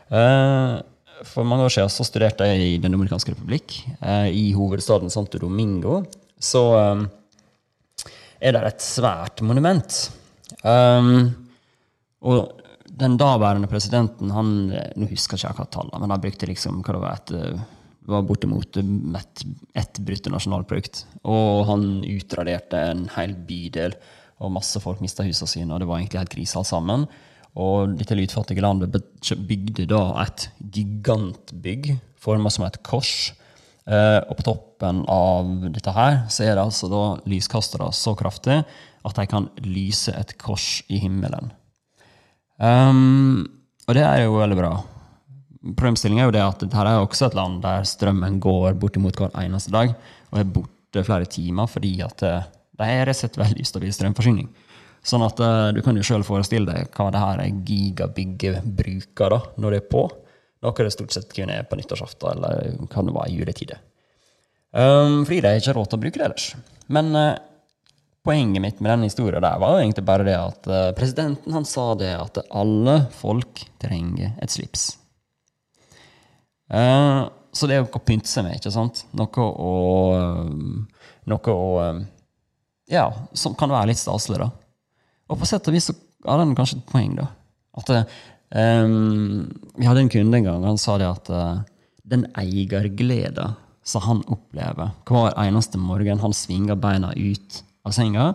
Eh, 0.09 0.81
for 1.27 1.47
mange 1.47 1.65
år 1.67 1.73
siden 1.75 1.91
så 1.91 2.05
studerte 2.07 2.47
jeg 2.49 2.63
i 2.63 2.79
Den 2.81 2.95
dominikanske 2.95 3.33
republikk, 3.33 3.75
i 4.31 4.45
hovedstaden 4.55 5.11
Santo 5.13 5.39
Domingo. 5.41 6.01
Så 6.39 6.63
er 8.39 8.55
det 8.55 8.63
et 8.67 8.83
svært 8.83 9.41
monument. 9.45 10.11
og 12.23 12.59
den 12.93 13.15
daværende 13.17 13.67
presidenten 13.67 14.29
han, 14.31 14.49
Nå 14.69 15.07
husker 15.09 15.39
jeg 15.39 15.49
ikke 15.49 15.63
hva 15.63 15.69
tallene, 15.73 16.01
men 16.03 16.13
han 16.13 16.21
brukte 16.21 16.49
liksom 16.49 16.83
hva 16.83 16.93
det 16.93 17.01
var, 17.01 17.21
et 17.23 17.31
var 18.05 18.25
bortimot 18.27 18.77
ett 19.17 19.43
et 19.79 19.99
bruttonasjonalprodukt. 19.99 21.05
Og 21.23 21.65
han 21.69 22.03
utraderte 22.03 22.79
en 22.91 23.05
hel 23.15 23.35
bydel, 23.47 23.95
og 24.43 24.51
masse 24.57 24.79
folk 24.83 24.99
mista 25.03 25.23
husene 25.23 25.49
sine. 25.49 25.71
Og 25.71 25.79
det 25.81 25.87
var 25.87 26.01
egentlig 26.01 26.19
helt 26.19 26.33
krise 26.33 26.59
alt 26.59 26.69
sammen. 26.69 27.07
Og 27.59 27.93
dette 27.99 28.17
lydfattige 28.17 28.63
landet 28.63 28.95
bygde 29.45 29.85
da 29.89 30.03
et 30.23 30.47
gigantbygg 30.73 31.91
forma 32.23 32.49
som 32.53 32.65
et 32.65 32.79
kors. 32.85 33.33
Eh, 33.83 34.19
og 34.25 34.39
på 34.39 34.45
toppen 34.47 35.03
av 35.11 35.49
dette 35.75 35.91
her 35.93 36.23
så 36.31 36.45
er 36.45 36.55
det 36.55 36.63
altså 36.63 36.87
da 36.91 37.03
lyskastere 37.29 37.89
så 37.93 38.15
kraftig 38.17 38.61
at 39.03 39.19
de 39.19 39.25
kan 39.27 39.49
lyse 39.67 40.13
et 40.15 40.33
kors 40.39 40.79
i 40.87 41.01
himmelen. 41.03 41.51
Um, 42.63 43.43
og 43.89 43.97
det 43.97 44.05
er 44.07 44.23
jo 44.23 44.37
veldig 44.39 44.57
bra. 44.57 44.73
Problemstillingen 45.75 46.23
er 46.23 46.29
jo 46.29 46.35
det 46.35 46.43
at 46.45 46.63
dette 46.63 46.83
er 46.83 47.01
også 47.01 47.27
et 47.27 47.37
land 47.37 47.59
der 47.63 47.85
strømmen 47.87 48.39
går 48.43 48.77
bortimot 48.79 49.19
hver 49.19 49.33
eneste 49.43 49.73
dag 49.73 49.91
og 50.31 50.39
er 50.39 50.51
borte 50.55 51.03
flere 51.03 51.27
timer 51.27 51.67
fordi 51.71 51.97
at 52.05 52.23
eh, 52.27 52.47
det 52.79 52.87
er 52.89 53.05
rett 53.07 53.17
og 53.17 53.21
slett 53.21 53.39
veldig 53.41 53.65
stabil 53.67 53.93
strømforsyning. 53.95 54.47
Sånn 55.03 55.23
at 55.25 55.39
uh, 55.43 55.69
du 55.75 55.81
kan 55.83 55.97
jo 55.99 56.05
sjøl 56.05 56.23
forestille 56.23 56.69
deg 56.69 56.93
hva 56.95 57.09
det 57.11 57.21
her 57.21 57.41
gigabygget 57.67 58.67
bruker 58.77 59.33
da, 59.35 59.39
når 59.59 59.75
det 59.75 59.81
er 59.81 59.89
på. 59.91 60.03
Noe 60.63 60.79
det 60.79 60.93
stort 60.95 61.11
sett 61.11 61.33
kun 61.35 61.51
er 61.51 61.65
på 61.67 61.75
nyttårsaften 61.75 62.37
eller 62.37 62.77
kan 62.91 63.09
det 63.09 63.15
være 63.15 63.33
i 63.33 63.41
juletider. 63.41 63.81
Um, 64.71 65.25
fordi 65.27 65.41
de 65.43 65.57
ikke 65.59 65.69
har 65.69 65.77
råd 65.77 65.91
til 65.91 65.99
å 65.99 66.03
bruke 66.05 66.21
det 66.21 66.27
ellers. 66.29 66.45
Men 66.95 67.11
uh, 67.19 67.35
poenget 68.23 68.63
mitt 68.63 68.79
med 68.79 68.93
denne 68.93 69.09
historien 69.09 69.43
der 69.43 69.59
var 69.59 69.75
jo 69.75 69.83
egentlig 69.83 70.05
bare 70.07 70.25
det 70.29 70.37
at 70.39 70.71
uh, 70.71 70.87
presidenten 70.95 71.53
han 71.53 71.67
sa 71.67 71.89
det 71.99 72.13
at 72.15 72.39
alle 72.47 72.95
folk 73.19 73.65
trenger 73.83 74.31
et 74.39 74.55
slips. 74.55 74.87
Uh, 76.71 77.27
så 77.53 77.67
det 77.67 77.75
er 77.75 77.83
noe 77.83 77.99
å 77.99 78.07
pynte 78.07 78.31
seg 78.31 78.47
med, 78.47 78.55
ikke 78.57 78.71
sant? 78.73 79.03
Noe 79.13 79.51
å 79.51 79.73
Noe 81.29 81.53
å 81.53 81.67
Ja, 82.91 83.05
som 83.37 83.53
kan 83.55 83.71
være 83.71 83.91
litt 83.91 84.01
staselig, 84.01 84.41
da. 84.41 84.49
Og 85.33 85.41
på 85.41 85.49
sett 85.49 85.67
og 85.69 85.75
vis 85.75 85.89
så 85.89 85.95
har 86.27 86.39
den 86.39 86.53
kanskje 86.57 86.79
et 86.79 86.91
poeng, 86.91 87.15
da. 87.17 87.27
At 87.79 87.89
um, 87.89 89.49
Vi 89.73 89.87
hadde 89.87 90.05
en 90.05 90.13
kunde 90.13 90.39
en 90.39 90.47
gang, 90.47 90.65
han 90.69 90.79
sa 90.81 90.99
det 91.01 91.09
at 91.09 91.31
uh, 91.33 91.63
den 92.05 92.27
eiergleda 92.37 93.55
som 93.83 94.05
han 94.05 94.21
opplever 94.31 94.93
hver 95.09 95.33
eneste 95.43 95.79
morgen 95.81 96.21
han 96.21 96.35
svinger 96.35 96.77
beina 96.79 97.11
ut 97.15 97.63
av 97.83 97.95
senga 97.95 98.29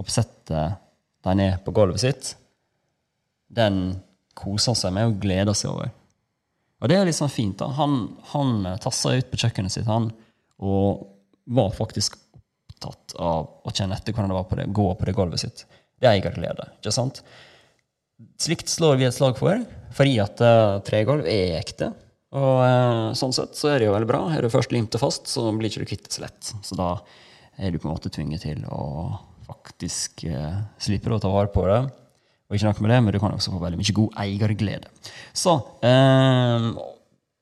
og 0.00 0.08
setter 0.12 0.78
dem 1.24 1.40
ned 1.40 1.60
på 1.64 1.72
gulvet 1.76 2.02
sitt, 2.02 2.30
den 3.48 3.98
koser 4.36 4.76
seg 4.76 4.94
med 4.96 5.10
og 5.10 5.20
gleder 5.22 5.56
seg 5.56 5.72
over. 5.72 5.92
Og 6.82 6.90
det 6.90 6.98
er 6.98 7.10
sånn 7.16 7.32
fint. 7.32 7.56
da. 7.60 7.70
Han, 7.78 8.16
han 8.32 8.66
tassa 8.82 9.14
ut 9.16 9.30
på 9.30 9.40
kjøkkenet 9.40 9.72
sitt 9.72 9.88
han, 9.88 10.10
og 10.60 11.06
var 11.44 11.72
faktisk 11.76 12.18
opptatt 12.68 13.14
av 13.20 13.48
å 13.64 13.72
kjenne 13.72 13.96
etter 13.96 14.12
hvordan 14.12 14.32
det 14.32 14.36
var 14.36 14.48
på 14.50 14.58
det, 14.58 14.66
gå 14.74 14.88
på 14.98 15.08
det 15.08 15.16
gulvet 15.16 15.44
sitt. 15.44 15.64
Det 16.04 16.10
er 16.10 16.20
eierglede. 16.20 16.68
ikke 16.76 16.92
sant? 16.92 17.22
Slikt 18.40 18.68
slår 18.68 18.98
vi 19.00 19.06
et 19.08 19.16
slag 19.16 19.38
for, 19.40 19.62
fordi 19.96 20.18
at 20.22 20.40
uh, 20.44 20.80
tregulv 20.84 21.24
er 21.30 21.56
ekte. 21.56 21.88
Og 22.36 22.58
uh, 22.60 23.14
sånn 23.16 23.32
sett 23.34 23.56
så 23.56 23.70
er 23.72 23.80
det 23.80 23.88
jo 23.88 23.94
veldig 23.94 24.10
bra. 24.10 24.20
Er 24.34 24.44
du 24.44 24.52
først 24.52 24.74
limt 24.74 24.92
det 24.92 25.00
fast, 25.00 25.30
så 25.30 25.48
blir 25.54 25.70
ikke 25.70 25.86
du 25.86 25.88
kvitt 25.88 26.04
det 26.04 26.12
så 26.12 26.24
lett. 26.26 26.50
Så 26.66 26.76
da 26.76 26.90
er 27.56 27.72
du 27.72 27.78
på 27.80 27.88
en 27.88 27.94
måte 27.94 28.12
tvunget 28.12 28.44
til 28.44 28.66
å 28.68 28.82
faktisk 29.46 30.26
uh, 30.28 30.60
slippe 30.82 31.12
å 31.14 31.20
ta 31.22 31.30
vare 31.32 31.52
på 31.54 31.64
det. 31.70 31.80
Og 32.50 32.58
ikke 32.58 32.68
nok 32.68 32.82
med 32.84 32.92
det, 32.92 33.00
men 33.06 33.16
du 33.16 33.20
kan 33.22 33.32
også 33.32 33.54
få 33.54 33.62
veldig 33.62 33.80
mye 33.80 33.96
god 33.96 34.20
eierglede. 34.26 34.92
Så 35.32 35.56
uh, 35.56 36.68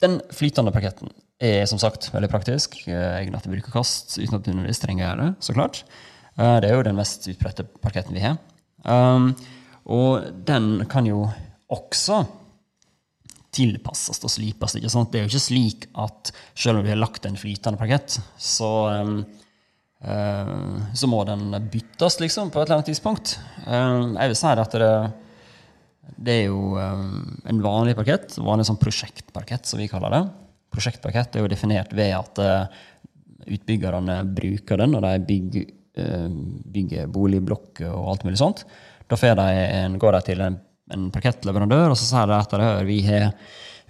den 0.05 0.21
flytende 0.31 0.75
parketten 0.77 1.11
er 1.43 1.67
som 1.67 1.81
sagt 1.83 2.13
veldig 2.15 2.31
praktisk. 2.31 2.79
Egnet 2.87 3.43
til 3.43 3.57
bruk 3.57 3.73
og 3.73 3.81
kast 3.81 4.15
uten 4.21 4.39
at 4.39 4.47
du 4.47 4.53
nødvendigvis 4.53 4.85
trenger 4.85 5.03
å 5.03 5.09
gjøre 5.09 5.27
det. 5.27 5.33
så 5.43 5.57
klart. 5.57 5.83
det 6.39 6.69
er 6.69 6.77
jo 6.77 6.85
den 6.87 6.95
mest 7.01 7.27
utbredte 7.33 7.67
parketten 7.83 8.15
vi 8.15 8.23
har. 8.23 8.39
Um, 8.83 9.33
og 9.93 10.29
den 10.47 10.85
kan 10.91 11.07
jo 11.07 11.25
også 11.73 12.23
tilpasses 13.53 14.23
og 14.25 14.33
slipes. 14.33 14.77
Ikke 14.79 14.93
sant? 14.93 15.13
Det 15.13 15.21
er 15.21 15.27
jo 15.27 15.33
ikke 15.33 15.47
slik 15.47 15.89
at 16.01 16.33
selv 16.55 16.81
om 16.81 16.87
vi 16.87 16.93
har 16.93 17.01
lagt 17.01 17.27
en 17.29 17.39
flytende 17.39 17.81
parkett, 17.81 18.19
så, 18.41 18.71
um, 19.03 19.19
uh, 20.07 20.79
så 20.97 21.11
må 21.11 21.23
den 21.29 21.51
byttes 21.73 22.21
liksom, 22.23 22.53
på 22.53 22.63
et 22.63 22.69
eller 22.69 22.81
annet 22.81 22.93
tidspunkt. 22.93 23.37
Um, 23.67 24.17
jeg 24.17 24.33
vil 24.33 24.39
si 24.41 24.55
at 24.65 24.79
det, 24.81 24.95
det 26.23 26.39
er 26.39 26.47
jo 26.49 26.79
en 26.79 27.61
vanlig 27.65 27.97
parkett, 27.99 28.39
vanlig 28.41 28.67
sånn 28.69 28.81
prosjektparkett, 28.81 29.69
som 29.69 29.83
vi 29.83 29.91
kaller 29.91 30.17
det. 30.17 30.25
Prosjektparkett 30.73 31.37
er 31.37 31.45
jo 31.45 31.53
definert 31.53 31.93
ved 31.95 32.17
at 32.17 32.41
uh, 32.41 32.83
utbyggerne 33.43 34.23
bruker 34.33 34.81
den 34.81 34.95
når 34.95 35.07
de 35.07 35.15
bygger, 35.29 35.71
bygger 35.93 37.11
boligblokker 37.13 37.91
og 37.93 38.07
alt 38.15 38.23
mulig 38.25 38.39
sånt. 38.41 38.63
Da 39.13 39.19
en, 39.45 39.99
går 40.01 40.17
de 40.17 40.21
til 40.31 40.41
en, 40.41 40.57
en 40.93 41.11
parkettleverandør 41.13 41.93
og 41.93 41.99
så 42.01 42.07
sier 42.07 42.31
de 42.31 42.39
at 42.39 42.55
hør, 42.57 42.85
vi 42.89 43.01
har, 43.05 43.33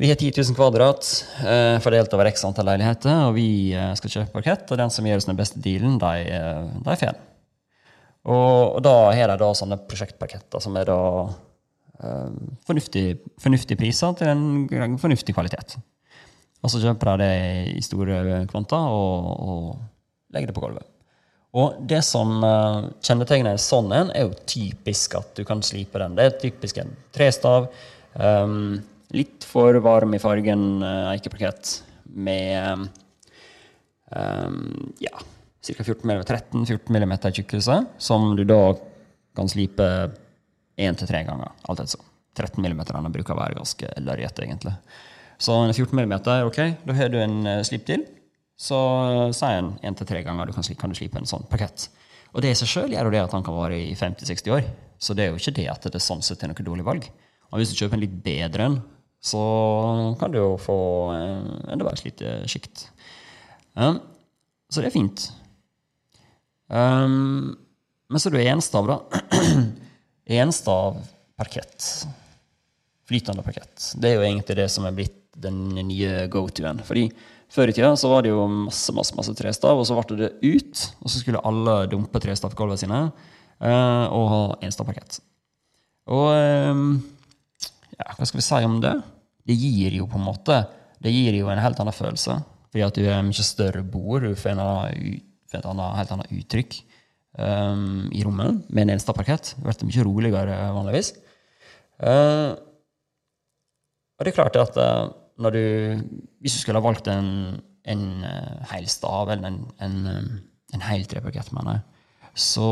vi 0.00 0.08
har 0.10 0.18
10 0.18 0.32
000 0.34 0.56
kvadrat 0.58 1.10
eh, 1.46 1.76
fordelt 1.84 2.14
over 2.16 2.30
x 2.32 2.42
antall 2.48 2.66
leiligheter, 2.72 3.28
og 3.28 3.36
vi 3.36 3.74
eh, 3.76 3.92
skal 3.98 4.16
kjøpe 4.16 4.34
parkett, 4.34 4.66
og 4.72 4.80
den 4.80 4.90
som 4.90 5.06
gir 5.06 5.20
oss 5.20 5.28
den 5.28 5.38
beste 5.38 5.62
dealen, 5.62 6.00
de, 6.02 6.26
eh, 6.26 6.64
de 6.82 6.96
får 6.96 7.12
den. 7.12 7.22
Og, 8.22 8.78
og, 8.78 8.82
da 8.86 8.96
har 9.14 9.32
de 9.32 9.38
da 9.40 9.50
sånne 9.58 9.80
prosjektparketter 9.90 10.62
som 10.62 10.76
er 10.78 10.90
da 10.90 10.98
eh, 12.02 12.28
fornuftige, 12.66 13.18
fornuftige 13.42 13.78
priser 13.78 14.18
til 14.18 14.32
en 14.32 14.98
fornuftig 15.02 15.34
kvalitet. 15.36 15.76
Og 16.62 16.70
så 16.70 16.82
kjøper 16.82 17.12
de 17.18 17.26
det 17.26 17.76
i 17.76 17.82
store 17.82 18.42
kvanta 18.50 18.78
og, 18.94 19.30
og 19.42 20.34
legger 20.34 20.50
det 20.50 20.58
på 20.58 20.62
gulvet. 20.66 20.91
Og 21.52 21.82
det 21.84 22.00
som 22.06 22.38
uh, 22.40 22.88
kjennetegner 23.04 23.58
sånn 23.60 23.92
en, 23.92 24.12
er 24.16 24.24
jo 24.24 24.36
typisk 24.48 25.18
at 25.18 25.34
du 25.36 25.44
kan 25.48 25.60
slipe 25.64 26.00
den. 26.00 26.16
Det 26.16 26.24
er 26.24 26.38
typisk 26.40 26.80
en 26.80 26.94
trestav. 27.12 27.68
Um, 28.16 28.80
litt 29.12 29.44
for 29.44 29.76
varm 29.84 30.16
i 30.16 30.20
fargen 30.22 30.80
uh, 30.80 31.10
eikeparkett 31.12 31.74
med 32.12 32.88
um, 34.16 34.94
ja, 35.00 35.12
ca. 35.20 35.84
13-14 35.84 36.88
mm 36.88 37.14
tjukkelse, 37.28 37.78
som 38.00 38.32
du 38.36 38.46
da 38.48 38.62
kan 39.36 39.48
slipe 39.48 39.86
én 40.80 40.96
til 40.96 41.08
tre 41.08 41.20
ganger. 41.28 41.52
alt 41.68 41.84
etter 41.84 41.98
sånn. 41.98 42.08
13 42.32 42.64
mm 42.64 43.12
bruker 43.12 43.36
å 43.36 43.40
være 43.42 43.58
ganske 43.60 43.92
lerrete, 44.00 44.46
egentlig. 44.46 44.72
Så 45.36 45.52
14 45.68 45.92
mm, 46.00 46.16
ok, 46.48 46.60
da 46.86 46.96
har 46.96 47.12
du 47.12 47.20
en 47.20 47.38
uh, 47.44 47.60
slip 47.66 47.84
til. 47.92 48.08
Så 48.58 48.78
sier 49.34 49.58
han 49.58 49.74
én 49.82 49.96
til 49.98 50.08
tre 50.08 50.22
ganger 50.26 50.48
du 50.48 50.54
kan, 50.54 50.66
kan 50.78 50.92
du 50.92 50.98
slipe 50.98 51.18
en 51.18 51.28
sånn 51.28 51.46
parkett. 51.50 51.88
Og 52.32 52.44
det 52.44 52.52
i 52.52 52.56
seg 52.58 52.70
sjøl 52.70 52.94
gjør 52.94 53.08
jo 53.08 53.14
det 53.14 53.24
at 53.24 53.34
han 53.36 53.44
kan 53.44 53.56
vare 53.56 53.76
i 53.76 53.92
50-60 53.98 54.54
år. 54.54 54.68
Så 55.02 55.16
det 55.18 55.26
er 55.26 55.32
jo 55.32 55.40
ikke 55.40 55.56
det 55.58 55.68
at 55.72 55.84
det 55.88 55.98
er 55.98 56.04
sånn 56.04 56.22
sett 56.24 56.44
er 56.44 56.52
noe 56.52 56.66
dårlig 56.66 56.86
valg. 56.86 57.08
Og 57.52 57.60
hvis 57.60 57.72
du 57.72 57.80
kjøper 57.80 57.98
en 57.98 58.04
litt 58.04 58.14
bedre 58.24 58.68
en, 58.68 58.78
så 59.22 59.42
kan 60.18 60.32
du 60.32 60.40
jo 60.40 60.48
få 60.58 60.76
enda 61.14 61.84
bare 61.84 61.98
et 61.98 62.06
lite 62.08 62.34
sjikt. 62.50 62.86
Um, 63.78 64.00
så 64.72 64.82
det 64.82 64.90
er 64.90 64.96
fint. 64.96 65.26
Um, 66.72 67.52
men 68.08 68.20
så 68.20 68.30
er 68.30 68.38
det 68.38 68.48
enstav, 68.50 68.88
da. 68.88 69.22
enstav 70.42 70.98
parkett. 71.38 71.86
Flytende 73.08 73.44
parkett. 73.44 73.92
Det 74.00 74.10
er 74.10 74.18
jo 74.18 74.26
egentlig 74.26 74.58
det 74.58 74.68
som 74.72 74.88
er 74.88 74.96
blitt 74.96 75.20
den 75.42 75.70
nye 75.76 76.26
go-to-en. 76.32 76.82
Fordi 76.86 77.06
før 77.52 77.70
i 77.70 77.76
tida 77.76 77.92
så 78.00 78.10
var 78.10 78.24
det 78.24 78.32
jo 78.32 78.46
masse 78.50 78.94
masse, 78.96 79.14
masse 79.18 79.34
trestav, 79.38 79.78
og 79.78 79.88
så 79.88 79.96
ble 79.98 80.18
det 80.20 80.32
ut. 80.40 80.84
Og 81.02 81.12
så 81.12 81.20
skulle 81.20 81.42
alle 81.46 81.82
dumpe 81.92 82.22
trestavgulvene 82.22 82.80
sine 82.80 83.00
uh, 83.08 84.06
og 84.08 84.28
ha 84.32 84.42
enstavparkett. 84.68 85.20
Og 86.12 86.28
uh, 86.32 86.84
ja, 87.98 88.14
hva 88.16 88.28
skal 88.28 88.40
vi 88.40 88.46
si 88.46 88.62
om 88.66 88.78
det? 88.82 88.94
Det 89.46 89.58
gir 89.58 89.98
jo 89.98 90.08
på 90.10 90.20
en 90.20 90.30
måte 90.30 90.62
det 91.02 91.10
gir 91.10 91.34
jo 91.34 91.50
en 91.50 91.60
helt 91.62 91.80
annen 91.82 91.94
følelse. 91.94 92.38
Fordi 92.70 92.84
at 92.86 92.98
du 92.98 93.04
er 93.04 93.24
mye 93.26 93.44
større 93.44 93.82
bord. 93.84 94.24
Du 94.24 94.38
får, 94.38 94.54
en 94.54 94.60
et 95.52 95.66
annen, 95.68 95.96
helt 95.98 96.12
annet 96.14 96.30
uttrykk 96.32 96.76
um, 97.36 98.06
i 98.14 98.22
rommet 98.24 98.62
med 98.70 98.86
en 98.86 98.94
enstavparkett. 98.94 99.54
Det 99.56 99.64
blir 99.66 99.88
mye 99.90 100.06
roligere 100.06 100.60
vanligvis. 100.76 101.12
Uh, 102.02 102.54
og 104.16 104.24
det 104.24 104.32
er 104.32 104.38
klart 104.38 104.56
at 104.60 104.78
når 105.40 105.54
du 105.54 105.64
Hvis 106.42 106.56
du 106.56 106.60
skulle 106.60 106.80
ha 106.80 106.84
valgt 106.84 107.08
en, 107.08 107.60
en 107.88 108.04
uh, 108.24 108.58
hel 108.72 108.88
stav 108.90 109.30
eller 109.32 109.48
en, 109.48 109.60
en, 109.80 109.96
um, 110.06 110.32
en 110.74 110.84
hel 110.88 111.06
trebukett, 111.06 111.52
mener 111.54 111.78
jeg, 111.78 111.84
så, 112.34 112.68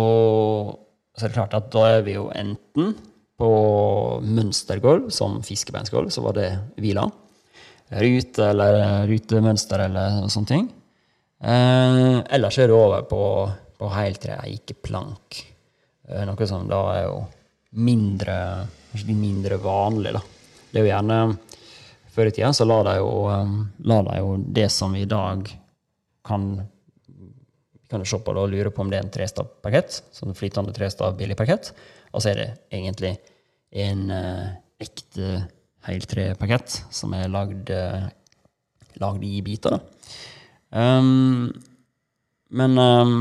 så, 1.14 1.24
er 1.24 1.28
det 1.28 1.36
klart 1.36 1.56
at 1.56 1.70
da 1.72 1.86
er 1.96 2.04
vi 2.06 2.16
jo 2.16 2.30
enten 2.34 2.94
på 3.40 3.50
mønstergulv, 4.24 5.08
som 5.14 5.38
fiskebeinsgulv, 5.44 6.10
så 6.12 6.24
var 6.24 6.36
det 6.36 6.48
hvila. 6.80 7.06
Rute 7.90 8.50
eller 8.52 9.06
rutemønster 9.08 9.86
eller 9.86 10.28
sånne 10.32 10.50
ting. 10.50 10.66
Eh, 11.40 12.16
ellers 12.36 12.58
er 12.60 12.68
det 12.68 12.76
over 12.76 13.06
på, 13.08 13.22
på 13.80 13.92
heltre, 13.94 14.36
ikke 14.52 14.76
plank. 14.84 15.40
Eh, 16.08 16.24
noe 16.28 16.48
som 16.48 16.68
da 16.68 16.80
er 16.98 17.06
jo 17.06 17.22
mindre, 17.80 18.36
mindre 19.08 19.60
vanlig. 19.62 20.12
da. 20.16 20.22
Det 20.70 20.80
er 20.80 20.84
jo 20.84 20.92
gjerne 20.92 21.20
før 22.10 22.30
i 22.30 22.34
tida 22.34 22.52
så 22.56 22.66
la 22.66 22.80
de 22.86 22.98
jo, 22.98 23.10
um, 23.30 23.56
la 23.86 24.02
de 24.08 24.18
jo 24.20 24.36
det 24.60 24.68
som 24.74 24.92
vi 24.96 25.04
i 25.06 25.10
dag 25.10 25.48
kan 26.26 26.52
kan 27.90 28.04
se 28.06 28.18
på 28.22 28.34
det 28.34 28.42
og 28.44 28.52
lure 28.52 28.70
på 28.70 28.84
om 28.84 28.90
det 28.90 29.00
er 29.00 29.04
en 29.04 29.10
trestavparkett, 29.10 29.96
sånn 30.14 30.36
flytende 30.38 30.70
trestav 30.76 31.16
billig 31.18 31.34
parkett. 31.38 31.72
Og 32.14 32.22
så 32.22 32.30
er 32.30 32.38
det 32.38 32.48
egentlig 32.70 33.16
en 33.82 34.04
uh, 34.14 34.46
ekte 34.78 35.40
heltreparkett 35.88 36.80
som 36.94 37.14
er 37.16 37.30
lagd, 37.32 37.70
uh, 37.74 38.06
i 39.24 39.40
biter. 39.42 39.78
Um, 40.70 41.50
men, 42.50 42.78
um, 42.78 43.14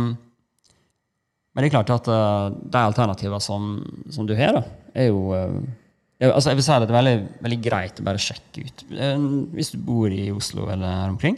men 1.54 1.64
det 1.64 1.70
er 1.70 1.76
klart 1.78 1.94
at 1.94 2.10
uh, 2.12 2.50
de 2.52 2.82
alternativene 2.84 3.42
som, 3.42 3.72
som, 4.12 4.28
du 4.28 4.36
har, 4.38 4.60
da, 4.60 4.64
er 4.94 5.10
jo 5.10 5.32
uh, 5.34 5.62
altså 6.28 6.52
jeg 6.52 6.60
vil 6.60 6.66
si 6.66 6.72
at 6.74 6.84
det 6.84 6.92
er 6.92 6.98
veldig, 6.98 7.20
veldig, 7.46 7.60
greit 7.64 8.00
å 8.02 8.06
bare 8.08 8.20
sjekke 8.20 8.66
ut. 8.66 8.82
Eh, 8.92 9.28
hvis 9.56 9.72
du 9.72 9.78
bor 9.84 10.12
i 10.12 10.26
Oslo 10.36 10.68
eller 10.68 11.04
her 11.04 11.14
omkring. 11.14 11.38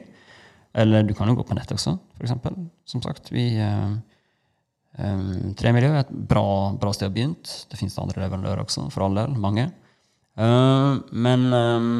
Eller 0.74 1.04
du 1.06 1.14
kan 1.14 1.30
jo 1.30 1.36
gå 1.38 1.46
på 1.46 1.58
nett 1.58 1.72
også, 1.74 1.98
f.eks. 2.16 2.34
Som 2.88 3.04
sagt, 3.04 3.28
vi 3.34 3.44
um, 3.60 3.98
Tremiljø 5.60 5.90
er 5.92 6.06
et 6.06 6.14
bra, 6.32 6.72
bra 6.80 6.94
sted 6.96 7.12
å 7.12 7.14
begynne. 7.14 7.58
Det 7.68 7.80
finnes 7.80 7.98
andre 8.00 8.24
leverandører 8.24 8.64
også, 8.64 8.86
for 8.94 9.06
all 9.06 9.20
del. 9.20 9.36
Mange. 9.36 9.68
Uh, 10.40 11.04
men 11.12 11.44
um, 11.52 11.92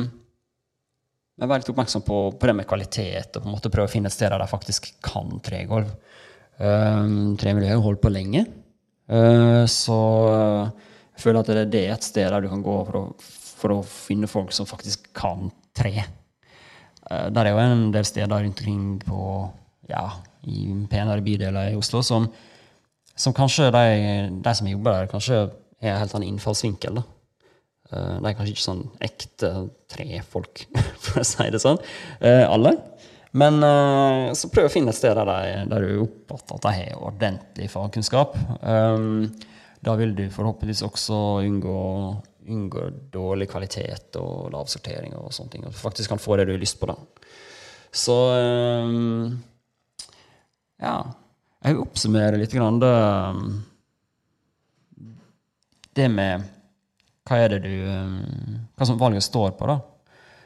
jeg 1.36 1.50
er 1.50 1.64
litt 1.64 1.72
oppmerksom 1.74 2.06
på, 2.08 2.22
på, 2.38 2.48
det 2.48 2.56
med 2.62 2.70
kvalitet, 2.70 3.36
og 3.36 3.44
på 3.44 3.50
en 3.50 3.58
måte 3.58 3.72
prøve 3.74 3.90
å 3.90 3.92
finne 3.92 4.08
et 4.08 4.16
sted 4.16 4.32
der 4.32 4.40
de 4.40 4.48
faktisk 4.50 4.88
kan 5.04 5.36
tregulv. 5.44 5.92
Um, 6.62 7.36
tremiljøet 7.42 7.76
har 7.76 7.84
holdt 7.84 8.04
på 8.04 8.14
lenge, 8.14 8.46
uh, 9.12 9.66
så 9.68 10.00
jeg 10.70 10.91
føler 11.22 11.42
at 11.42 11.52
det, 11.52 11.70
det 11.74 11.86
er 11.88 11.96
et 11.96 12.06
sted 12.06 12.28
der 12.30 12.44
du 12.44 12.50
kan 12.52 12.64
gå 12.66 12.76
for 12.88 13.00
å, 13.00 13.06
for 13.62 13.76
å 13.76 13.86
finne 13.86 14.30
folk 14.30 14.54
som 14.56 14.70
faktisk 14.70 15.12
kan 15.18 15.50
tre. 15.78 16.06
Uh, 17.06 17.28
der 17.34 17.48
er 17.48 17.56
jo 17.56 17.64
en 17.64 17.90
del 17.94 18.08
steder 18.08 18.44
rundt 18.46 18.62
omkring 18.62 19.00
på, 19.04 19.24
ja, 19.92 20.06
i 20.50 20.68
penere 20.90 21.24
bydeler 21.26 21.72
i 21.72 21.80
Oslo 21.80 22.02
som, 22.06 22.28
som 23.16 23.36
kanskje 23.38 23.70
de, 23.74 23.88
de, 24.42 24.54
som 24.58 24.70
jobber 24.70 24.96
der, 25.02 25.10
kanskje 25.12 25.42
har 25.82 25.96
en 25.96 26.04
helt 26.04 26.16
annen 26.18 26.34
innfallsvinkel. 26.34 27.02
da. 27.02 27.08
Uh, 27.92 28.16
de 28.22 28.30
er 28.30 28.38
kanskje 28.38 28.56
ikke 28.56 28.68
sånn 28.68 28.86
ekte 29.04 29.52
trefolk, 29.92 30.66
for 31.04 31.22
å 31.22 31.28
si 31.28 31.50
det 31.54 31.62
sånn, 31.64 31.82
uh, 32.24 32.46
alle. 32.48 32.78
Men 33.32 33.64
så 34.36 34.50
prøv 34.52 34.66
å 34.68 34.72
finne 34.74 34.92
et 34.92 34.98
sted 34.98 35.16
der, 35.16 35.62
der 35.72 35.86
du 35.88 36.02
oppfatter 36.04 36.58
at 36.58 36.66
de 36.66 36.72
har 36.82 36.98
ordentlig 37.00 37.70
fagkunnskap. 37.72 38.34
Da 39.82 39.96
vil 39.98 40.14
du 40.16 40.28
forhåpentligvis 40.30 40.84
også 40.86 41.18
unngå, 41.42 41.78
unngå, 42.54 42.84
dårlig 43.14 43.48
kvalitet 43.50 44.18
og 44.22 44.52
lav 44.54 44.70
sortering 44.70 45.16
og 45.18 45.34
sånne 45.34 45.56
ting. 45.56 45.66
Og 45.66 45.74
faktisk 45.74 46.14
kan 46.14 46.22
få 46.22 46.38
det 46.38 46.48
du 46.50 46.54
har 46.54 46.62
lyst 46.62 46.78
på. 46.82 46.92
da. 46.92 46.98
Så 47.92 48.18
um, 48.86 49.42
ja. 50.82 50.96
Jeg 51.62 51.76
vil 51.76 51.84
oppsummere 51.84 52.40
litt 52.42 52.54
grann 52.58 52.80
det, 52.82 52.94
det 55.98 56.08
med 56.10 56.48
hva 57.30 57.38
er 57.38 57.52
det 57.54 57.60
du 57.68 57.76
eh, 57.86 58.16
Hva 58.74 58.88
som 58.90 58.98
valget 58.98 59.22
står 59.28 59.54
på, 59.60 59.68
da. 59.70 59.76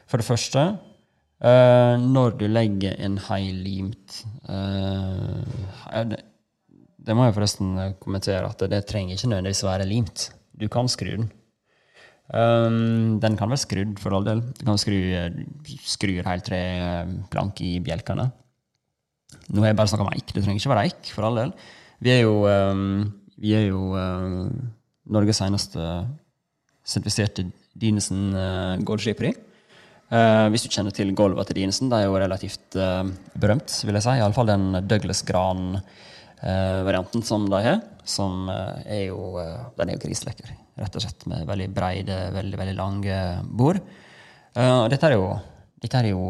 For 0.06 0.20
det 0.20 0.26
første, 0.28 0.64
når 1.40 2.36
du 2.38 2.44
legger 2.48 2.94
en 3.02 3.16
heilimt 3.20 4.20
uh, 4.48 5.40
det, 7.06 7.14
må 7.14 7.26
jeg 7.26 7.36
forresten 7.36 7.74
kommentere 8.02 8.48
at 8.48 8.62
det, 8.70 8.82
trenger 8.90 9.14
ikke 9.14 9.30
nødvendigvis 9.30 9.64
være 9.66 9.86
limt. 9.88 10.30
Du 10.56 10.66
kan 10.72 10.88
skru 10.90 11.12
den. 11.12 11.28
Um, 12.26 13.20
den 13.22 13.36
kan 13.38 13.52
være 13.52 13.62
skrudd, 13.62 14.00
for 14.02 14.16
all 14.16 14.26
del. 14.26 14.42
Du 14.58 14.64
kan 14.66 14.80
skru, 14.80 14.96
skru 15.86 16.16
helt 16.26 16.46
tre 16.48 16.60
plank 17.30 17.62
i 17.62 17.76
bjelkene. 17.84 18.26
Nå 19.54 19.62
har 19.62 19.70
jeg 19.70 19.78
bare 19.78 19.92
snakka 19.92 20.06
om 20.06 20.14
eik. 20.14 20.32
Det 20.32 20.42
trenger 20.42 20.58
ikke 20.58 20.72
være 20.72 20.86
eik, 20.88 21.12
for 21.14 21.28
all 21.28 21.38
del. 21.38 21.52
Vi 22.02 22.12
er 22.12 22.24
jo, 22.24 22.40
um, 22.50 23.04
vi 23.38 23.54
er 23.54 23.68
jo 23.68 23.92
um, 23.94 24.48
Norges 25.14 25.42
eneste 25.46 25.84
sertifiserte 26.86 27.46
Dinesen 27.78 28.32
uh, 28.34 28.74
Goldskiperi. 28.86 29.34
Uh, 30.10 30.46
hvis 30.50 30.66
du 30.66 30.70
kjenner 30.70 30.94
til 30.94 31.14
gulvet 31.18 31.48
til 31.50 31.60
Dinesen, 31.60 31.90
det 31.90 32.00
er 32.00 32.10
jo 32.10 32.18
relativt 32.18 32.78
uh, 32.78 33.06
berømt, 33.38 33.70
vil 33.86 33.98
jeg 33.98 34.06
si. 34.06 34.18
Iallfall 34.18 34.50
den 34.50 34.68
Douglas 34.90 35.22
Gran-varianten 35.26 36.04
uh, 36.42 37.22
som 37.22 37.48
de 37.50 37.60
har. 37.64 37.80
Som 38.06 38.48
er 38.48 39.08
jo 39.08 39.36
Den 39.76 39.88
er 39.88 39.96
jo 39.96 40.02
grislekker, 40.04 40.52
rett 40.78 40.96
og 40.96 41.02
slett, 41.02 41.26
med 41.26 41.46
veldig 41.48 41.68
breide, 41.74 42.18
veldig 42.32 42.58
veldig 42.58 42.76
lange 42.76 43.16
bord. 43.50 43.80
og 44.56 44.90
dette 44.90 45.06
er 45.06 45.16
jo, 45.16 45.32
dette 45.82 45.98
er 45.98 46.12
jo 46.12 46.22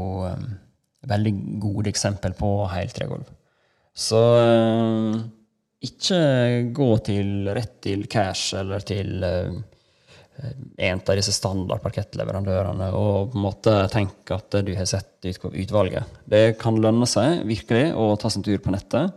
veldig 1.06 1.32
gode 1.60 1.90
eksempel 1.92 2.32
på 2.32 2.50
heltregulv. 2.72 3.28
Så 3.92 4.22
ikke 5.84 6.18
gå 6.72 6.90
til 7.04 7.50
rett 7.52 7.76
til 7.84 8.08
cash 8.08 8.56
eller 8.56 8.80
til 8.88 9.20
en 10.76 11.00
av 11.00 11.16
disse 11.16 11.32
standard 11.32 11.80
parkettleverandørene 11.84 12.90
og 12.96 13.32
på 13.32 13.38
en 13.38 13.44
måte 13.46 13.76
tenke 13.92 14.36
at 14.36 14.58
du 14.66 14.72
har 14.76 14.88
sett 14.88 15.24
utvalget. 15.26 16.18
Det 16.28 16.58
kan 16.60 16.76
lønne 16.80 17.08
seg 17.08 17.44
virkelig 17.48 17.94
å 17.96 18.10
ta 18.20 18.30
sin 18.32 18.44
tur 18.46 18.58
på 18.62 18.74
nettet. 18.74 19.14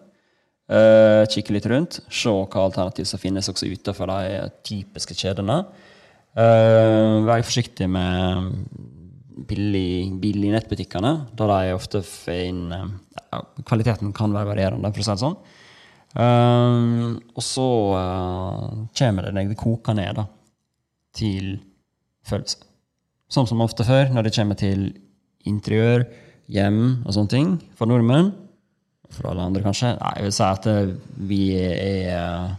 Uh, 0.69 1.25
kikke 1.32 1.55
litt 1.55 1.65
rundt, 1.69 1.97
se 2.13 2.29
hva 2.29 2.65
alternativ 2.67 3.08
som 3.10 3.21
finnes 3.21 3.49
også 3.49 3.71
utenfor 3.71 4.12
de 4.12 4.41
typiske 4.67 5.17
kjedene. 5.17 5.63
Uh, 6.38 7.25
vær 7.25 7.41
forsiktig 7.41 7.88
med 7.89 8.51
billig, 9.49 10.12
billig 10.21 10.51
nettbutikkene, 10.53 11.13
da 11.34 11.47
de 11.49 11.73
ofte 11.73 12.03
får 12.05 12.43
inn 12.51 12.67
uh, 12.69 12.91
Kvaliteten 13.65 14.13
kan 14.13 14.34
være 14.34 14.51
varierende, 14.51 14.93
for 14.93 15.01
å 15.01 15.08
si 15.08 15.15
det 15.15 15.23
sånn. 15.23 15.39
Uh, 16.10 17.17
og 17.38 17.45
så 17.45 17.69
kommer 18.97 19.25
det 19.25 19.36
deg 19.38 19.51
det 19.53 19.58
koker 19.60 19.97
ned. 19.97 20.21
da 20.21 20.29
til 21.15 21.60
følelser. 22.27 22.65
Sånn 23.29 23.47
som 23.49 23.62
ofte 23.62 23.86
før, 23.86 24.10
når 24.13 24.25
det 24.25 24.36
kommer 24.38 24.58
til 24.58 24.86
interiør, 25.49 26.08
hjem 26.49 26.82
og 27.05 27.13
sånne 27.13 27.34
ting 27.34 27.51
for 27.77 27.89
nordmenn. 27.89 28.32
For 29.15 29.29
alle 29.31 29.45
andre, 29.49 29.63
kanskje. 29.65 29.95
Nei, 29.97 30.13
jeg 30.19 30.27
vil 30.27 30.35
si 30.35 30.45
at 30.45 30.69
eh, 30.69 30.93
vi 31.31 31.41
er 31.57 32.11
eh, 32.13 32.53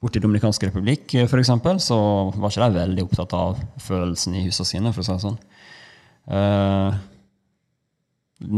borte 0.00 0.20
i 0.20 0.24
Dominikansk 0.24 0.64
republikk, 0.68 1.14
eh, 1.14 1.28
f.eks., 1.28 1.52
så 1.84 2.00
var 2.36 2.50
ikke 2.50 2.66
de 2.66 2.80
veldig 2.80 3.06
opptatt 3.06 3.36
av 3.36 3.60
følelsen 3.84 4.38
i 4.40 4.46
husene 4.46 4.70
sine, 4.72 4.94
for 4.96 5.04
å 5.04 5.08
si 5.08 5.16
det 5.16 5.24
sånn. 5.26 5.38
Uh, 6.30 6.94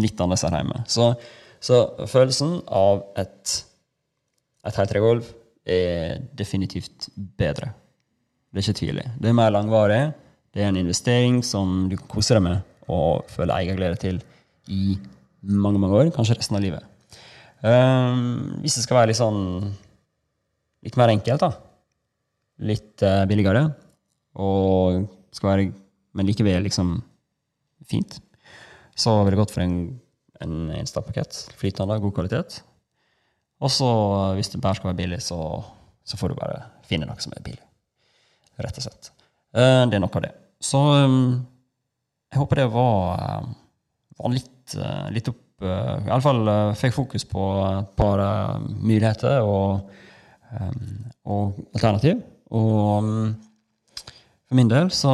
litt 0.02 0.18
annerledes 0.20 0.44
her 0.44 0.58
hjemme. 0.58 0.82
Så, 0.90 1.12
så 1.62 1.84
følelsen 2.10 2.58
av 2.68 3.04
et, 3.18 3.60
et 4.68 4.80
heltregulv 4.82 5.30
er 5.62 6.20
definitivt 6.36 7.08
bedre 7.38 7.72
det 8.52 8.60
er 8.60 8.66
ikke 8.66 8.80
tvil 8.80 9.00
Det 9.16 9.28
er 9.30 9.36
mer 9.36 9.52
langvarig. 9.52 10.12
Det 10.52 10.62
er 10.62 10.68
en 10.68 10.76
investering 10.76 11.40
som 11.44 11.88
du 11.88 11.96
kan 11.96 12.08
kose 12.08 12.36
deg 12.36 12.44
med 12.44 12.60
og 12.92 13.24
føler 13.32 13.54
eierglede 13.56 13.96
til 13.96 14.18
i 14.68 14.98
mange 15.42 15.80
mange 15.80 15.96
år, 15.96 16.10
kanskje 16.12 16.36
resten 16.36 16.58
av 16.58 16.62
livet. 16.62 16.84
Um, 17.62 18.58
hvis 18.62 18.76
det 18.78 18.84
skal 18.84 18.98
være 18.98 19.12
litt 19.12 19.20
sånn 19.20 19.42
litt 20.82 20.98
mer 20.98 21.12
enkelt, 21.12 21.44
da, 21.44 21.52
litt 22.66 23.04
uh, 23.06 23.22
billigere, 23.30 23.68
og 24.42 25.04
skal 25.34 25.52
være, 25.52 25.68
men 26.18 26.28
likevel 26.28 26.66
liksom 26.66 26.96
fint, 27.88 28.18
så 28.98 29.20
ville 29.20 29.36
det 29.36 29.42
gått 29.44 29.54
for 29.54 29.64
en, 29.64 29.76
en 30.42 30.56
enstadspakett. 30.74 31.38
Flytende, 31.60 32.00
god 32.02 32.16
kvalitet. 32.18 32.58
Og 33.62 33.70
så, 33.70 33.90
hvis 34.36 34.50
det 34.52 34.60
bare 34.62 34.80
skal 34.80 34.90
være 34.90 35.02
billig, 35.04 35.22
så, 35.22 35.38
så 36.02 36.18
får 36.18 36.32
du 36.32 36.40
bare 36.42 36.64
finne 36.88 37.06
noe 37.06 37.22
som 37.22 37.34
er 37.36 37.46
billig 37.46 37.62
rett 38.62 38.78
og 38.78 38.86
slett. 38.86 39.10
Uh, 39.52 39.84
det 39.88 39.96
er 39.96 40.02
noe 40.02 40.12
av 40.12 40.24
det. 40.24 40.32
Så 40.62 40.80
um, 40.80 41.22
jeg 42.32 42.40
håper 42.40 42.62
det 42.62 42.68
var, 42.72 43.48
var 44.18 44.34
litt, 44.34 44.76
uh, 44.78 45.08
litt 45.12 45.30
opp 45.32 45.41
uh, 45.64 46.02
Iallfall 46.06 46.44
fall 46.44 46.76
fikk 46.78 46.96
fokus 46.96 47.24
på 47.28 47.46
et 47.66 47.94
par 47.98 48.22
muligheter 48.62 49.46
og, 49.46 49.88
og 51.24 51.62
alternativ. 51.74 52.20
Og 52.52 53.04
um, 53.04 53.32
for 54.46 54.58
min 54.58 54.68
del 54.68 54.90
så 54.92 55.12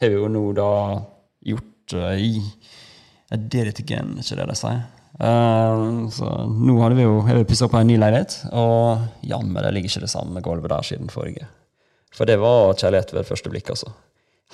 har 0.00 0.08
vi 0.08 0.16
jo 0.16 0.30
nå 0.32 0.46
da 0.56 0.70
gjort 1.44 1.96
i 2.16 2.38
Det 3.32 3.66
it 3.68 3.80
ikke 3.80 4.02
det 4.36 4.46
de 4.48 4.56
sier. 4.56 4.82
Så 6.12 6.28
nå 6.48 6.76
hadde 6.80 6.96
vi 6.96 7.04
jo 7.04 7.44
pussa 7.48 7.66
opp 7.68 7.76
en 7.76 7.86
ny 7.86 7.98
leilighet, 8.00 8.38
og 8.56 9.24
jammen 9.28 9.60
det 9.60 9.72
ligger 9.74 9.92
ikke 9.92 10.06
det 10.06 10.12
samme 10.12 10.40
gulvet 10.44 10.72
der 10.72 10.88
siden 10.88 11.12
forrige. 11.12 11.46
For 12.12 12.28
det 12.28 12.38
var 12.40 12.74
kjærlighet 12.76 13.12
ved 13.14 13.28
første 13.28 13.52
blikk, 13.52 13.70
altså. 13.72 13.92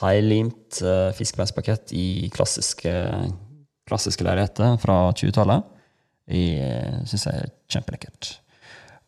Heilimt 0.03 0.79
uh, 0.83 1.11
fiskebeinsparkett 1.15 1.91
i 1.97 2.29
klassiske, 2.35 2.93
klassiske 3.89 4.25
leiligheter 4.27 4.77
fra 4.83 4.99
20-tallet. 5.17 5.67
Det 6.29 6.45
Syns 7.09 7.27
jeg 7.27 7.43
er 7.43 7.53
kjempelekkert. 7.73 8.33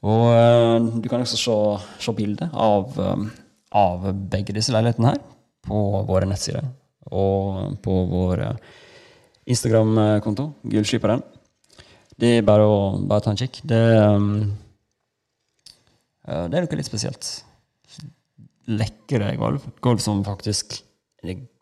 Og 0.09 0.31
uh, 0.33 0.77
du 1.03 1.09
kan 1.13 1.21
også 1.21 1.37
se, 1.37 1.57
se 2.07 2.15
bilde 2.17 2.49
av, 2.57 2.97
um, 2.97 3.27
av, 3.77 4.09
begge 4.33 4.57
disse 4.57 4.73
leilighetene 4.73 5.13
her 5.13 5.21
på 5.69 5.83
våre 6.09 6.29
nettsider. 6.29 6.65
Og 7.13 7.77
på 7.85 7.99
vår 8.09 8.47
Instagram-konto, 9.51 10.47
Gullskiperen. 10.73 11.23
Det 12.21 12.37
er 12.39 12.47
bare 12.47 12.65
å 12.69 12.81
bare 13.09 13.25
ta 13.25 13.33
en 13.33 13.41
kikk. 13.41 13.63
Det, 13.65 13.81
det 16.25 16.59
er 16.59 16.67
noe 16.67 16.79
litt 16.79 16.89
spesielt 16.89 17.31
lekre 18.71 19.35
gulv, 19.37 19.65
gulv 19.83 20.03
som 20.03 20.23
faktisk 20.25 20.81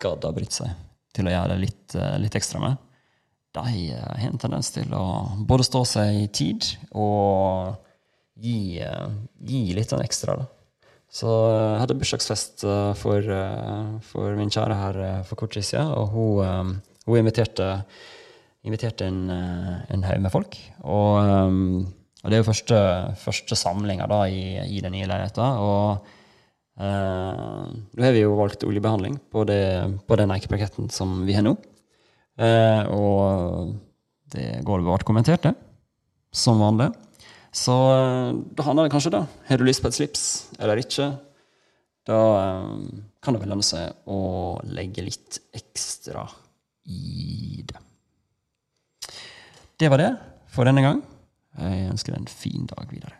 gadd 0.03 0.25
har 0.25 0.35
brydd 0.37 0.55
seg 0.55 0.75
til 1.17 1.29
å 1.29 1.33
gjøre 1.33 1.59
litt, 1.59 1.95
eh, 1.97 2.19
litt 2.23 2.37
ekstra 2.39 2.61
med, 2.63 2.77
de 3.57 3.91
eh, 3.93 4.05
har 4.21 4.29
en 4.29 4.41
tendens 4.41 4.71
til 4.75 4.93
å 4.97 5.05
både 5.49 5.67
stå 5.67 5.85
seg 5.89 6.23
i 6.23 6.29
tid 6.35 6.67
og 6.93 7.79
gi, 8.39 8.79
eh, 8.85 9.09
gi 9.49 9.63
litt 9.77 9.93
sånn 9.93 10.05
ekstra. 10.05 10.37
da. 10.39 10.49
Så 11.09 11.33
jeg 11.33 11.81
hadde 11.81 11.97
bursdagsfest 11.97 12.67
for, 13.01 13.29
for, 14.05 14.35
min 14.37 14.51
kjære 14.53 14.75
her 14.77 14.99
for 15.25 15.41
kort 15.41 15.55
tid 15.57 15.65
siden, 15.65 15.89
og 15.89 16.13
hun, 16.13 16.75
hun 17.07 17.17
inviterte, 17.17 17.69
inviterte 18.69 19.07
en, 19.09 19.23
en 19.33 20.05
haug 20.05 20.21
med 20.21 20.35
folk. 20.35 20.59
Og, 20.85 21.17
og, 21.17 22.27
det 22.29 22.37
er 22.37 22.43
jo 22.43 22.51
første, 22.51 22.83
første 23.23 23.57
samlinga 23.57 24.05
i, 24.29 24.43
i 24.69 24.85
den 24.85 24.99
nye 24.99 25.09
leiligheta. 25.09 25.49
Og 25.65 26.05
nå 26.77 28.05
har 28.05 28.13
vi 28.13 28.27
jo 28.27 28.37
valgt 28.37 28.69
oljebehandling 28.69 29.17
på, 29.33 29.49
det, 29.49 29.65
på 30.05 30.21
den 30.21 30.37
eikeparketten 30.37 30.93
som 30.93 31.23
vi 31.25 31.41
har 31.41 31.49
nå. 31.49 31.57
Eh, 32.39 32.83
og 32.95 33.75
det 34.33 34.61
går 34.67 34.85
vel 34.87 35.07
kommentert, 35.07 35.43
det. 35.43 35.55
Som 36.31 36.63
vanlig. 36.63 36.93
Så 37.55 37.75
eh, 37.75 38.39
da 38.55 38.67
handler 38.67 38.87
det 38.87 38.95
kanskje 38.95 39.15
da. 39.17 39.25
Har 39.49 39.59
du 39.59 39.67
lyst 39.67 39.83
på 39.83 39.91
et 39.91 39.99
slips 39.99 40.25
eller 40.61 40.81
ikke? 40.83 41.11
Da 42.09 42.21
eh, 42.39 42.73
kan 43.25 43.35
det 43.35 43.43
vel 43.43 43.53
lønne 43.55 43.67
seg 43.67 44.11
å 44.11 44.21
legge 44.71 45.07
litt 45.07 45.41
ekstra 45.57 46.29
i 46.89 47.65
det. 47.67 47.85
Det 49.79 49.91
var 49.91 50.03
det 50.03 50.13
for 50.51 50.69
denne 50.69 50.83
gang. 50.85 51.03
Jeg 51.59 51.91
ønsker 51.91 52.15
deg 52.15 52.23
en 52.23 52.31
fin 52.31 52.69
dag 52.71 52.91
videre. 52.91 53.18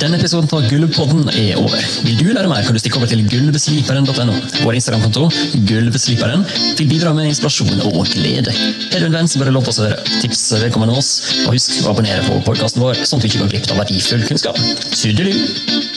Denne 0.00 0.18
episoden 0.18 0.48
av 0.52 0.66
Gulvpodden 0.68 1.30
er 1.32 1.58
over. 1.60 1.80
Vil 2.04 2.18
du 2.18 2.26
lære 2.34 2.48
mer, 2.50 2.64
kan 2.66 2.76
du 2.76 2.80
stikke 2.82 3.00
over 3.00 3.10
til 3.10 3.22
gulvsliperen.no. 3.28 4.34
Vår 4.64 4.76
Instagram-konto, 4.76 5.28
Gulvsliperen, 5.68 6.44
vil 6.78 6.90
bidra 6.90 7.14
med 7.16 7.30
inspirasjon 7.30 7.80
og 7.88 8.02
glede. 8.12 8.54
Er 8.90 9.00
du 9.00 9.08
en 9.08 9.16
venn 9.16 9.30
som 9.30 9.44
bør 9.44 9.54
låte 9.56 9.72
oss 9.72 9.80
å 9.80 9.88
høre, 9.88 10.00
tips 10.20 10.44
vedkommende 10.60 10.98
oss, 11.00 11.12
og 11.46 11.56
husk 11.56 11.80
å 11.84 11.94
abonnere 11.94 12.26
på 12.28 12.42
podkasten 12.48 12.84
vår, 12.84 13.00
sånn 13.04 13.22
at 13.22 13.24
du 13.24 13.32
ikke 13.32 13.46
går 13.46 13.54
glipp 13.54 13.72
av 13.72 13.82
verdifull 13.84 14.28
kunnskap. 14.28 14.60
Tudelu! 14.92 15.89